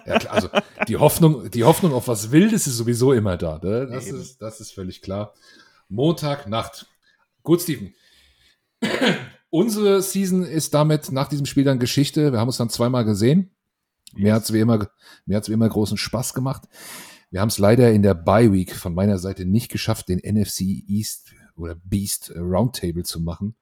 [0.07, 0.49] ja, klar, also
[0.86, 3.59] die Hoffnung, die Hoffnung auf was Wildes ist sowieso immer da.
[3.62, 3.88] Ne?
[3.90, 5.34] Das, ist, das ist völlig klar.
[5.88, 6.86] Montagnacht.
[7.49, 7.94] Gut, Steven.
[9.49, 12.30] Unsere Season ist damit nach diesem Spiel dann Geschichte.
[12.30, 13.57] Wir haben uns dann zweimal gesehen.
[14.12, 14.22] Yes.
[14.22, 14.90] Mir hat es wie immer,
[15.24, 16.64] mir hat's wie immer großen Spaß gemacht.
[17.30, 20.61] Wir haben es leider in der Bye Week von meiner Seite nicht geschafft, den NFC
[20.88, 23.55] East oder Beast Roundtable zu machen.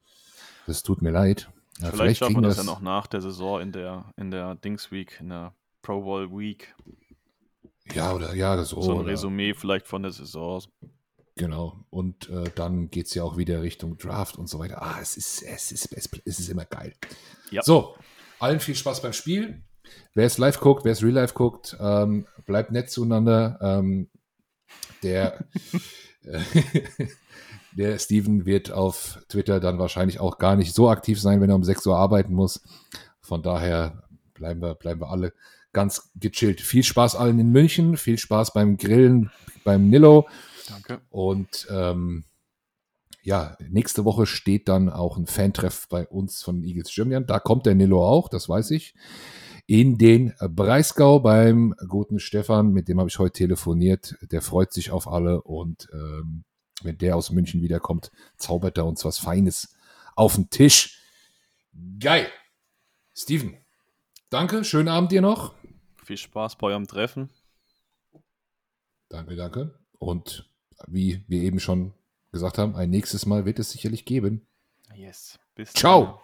[0.66, 1.48] Das tut mir leid.
[1.78, 4.32] Ja, vielleicht, vielleicht schaffen wir das, das ja noch nach der Saison in der, in
[4.32, 6.74] der Dings Week, in der Pro Bowl Week.
[7.94, 8.82] Ja, oder ja, so.
[8.82, 10.64] So ein Resümee vielleicht von der Saison.
[11.36, 11.84] Genau.
[11.90, 14.80] Und äh, dann geht es ja auch wieder Richtung Draft und so weiter.
[14.80, 16.94] Ah, es ist, es ist, es ist immer geil.
[17.50, 17.62] Ja.
[17.62, 17.94] So,
[18.38, 19.62] allen viel Spaß beim Spiel.
[20.14, 23.58] Wer es live guckt, wer es real life guckt, ähm, bleibt nett zueinander.
[23.60, 24.08] Ähm,
[25.02, 25.44] der,
[27.72, 31.56] der Steven wird auf Twitter dann wahrscheinlich auch gar nicht so aktiv sein, wenn er
[31.56, 32.62] um 6 Uhr arbeiten muss.
[33.20, 35.34] Von daher bleiben wir, bleiben wir alle
[35.72, 36.62] ganz gechillt.
[36.62, 39.30] Viel Spaß allen in München, viel Spaß beim Grillen
[39.64, 40.26] beim Nillo.
[40.68, 41.00] Danke.
[41.10, 42.24] Und ähm,
[43.22, 47.26] ja, nächste Woche steht dann auch ein Fantreff bei uns von Eagles Germany.
[47.26, 48.94] Da kommt der Nilo auch, das weiß ich.
[49.66, 54.14] In den Breisgau beim guten Stefan, mit dem habe ich heute telefoniert.
[54.30, 56.44] Der freut sich auf alle und ähm,
[56.82, 59.76] wenn der aus München wiederkommt, zaubert er uns was Feines
[60.14, 61.02] auf den Tisch.
[61.98, 62.28] Geil.
[63.12, 63.56] Steven,
[64.30, 65.54] danke, schönen Abend dir noch.
[66.04, 67.30] Viel Spaß bei eurem Treffen.
[69.08, 69.78] Danke, danke.
[69.98, 70.48] Und
[70.86, 71.94] wie wir eben schon
[72.32, 74.46] gesagt haben, ein nächstes Mal wird es sicherlich geben.
[74.94, 75.38] Yes.
[75.54, 76.04] Bis Ciao.
[76.04, 76.14] Dann.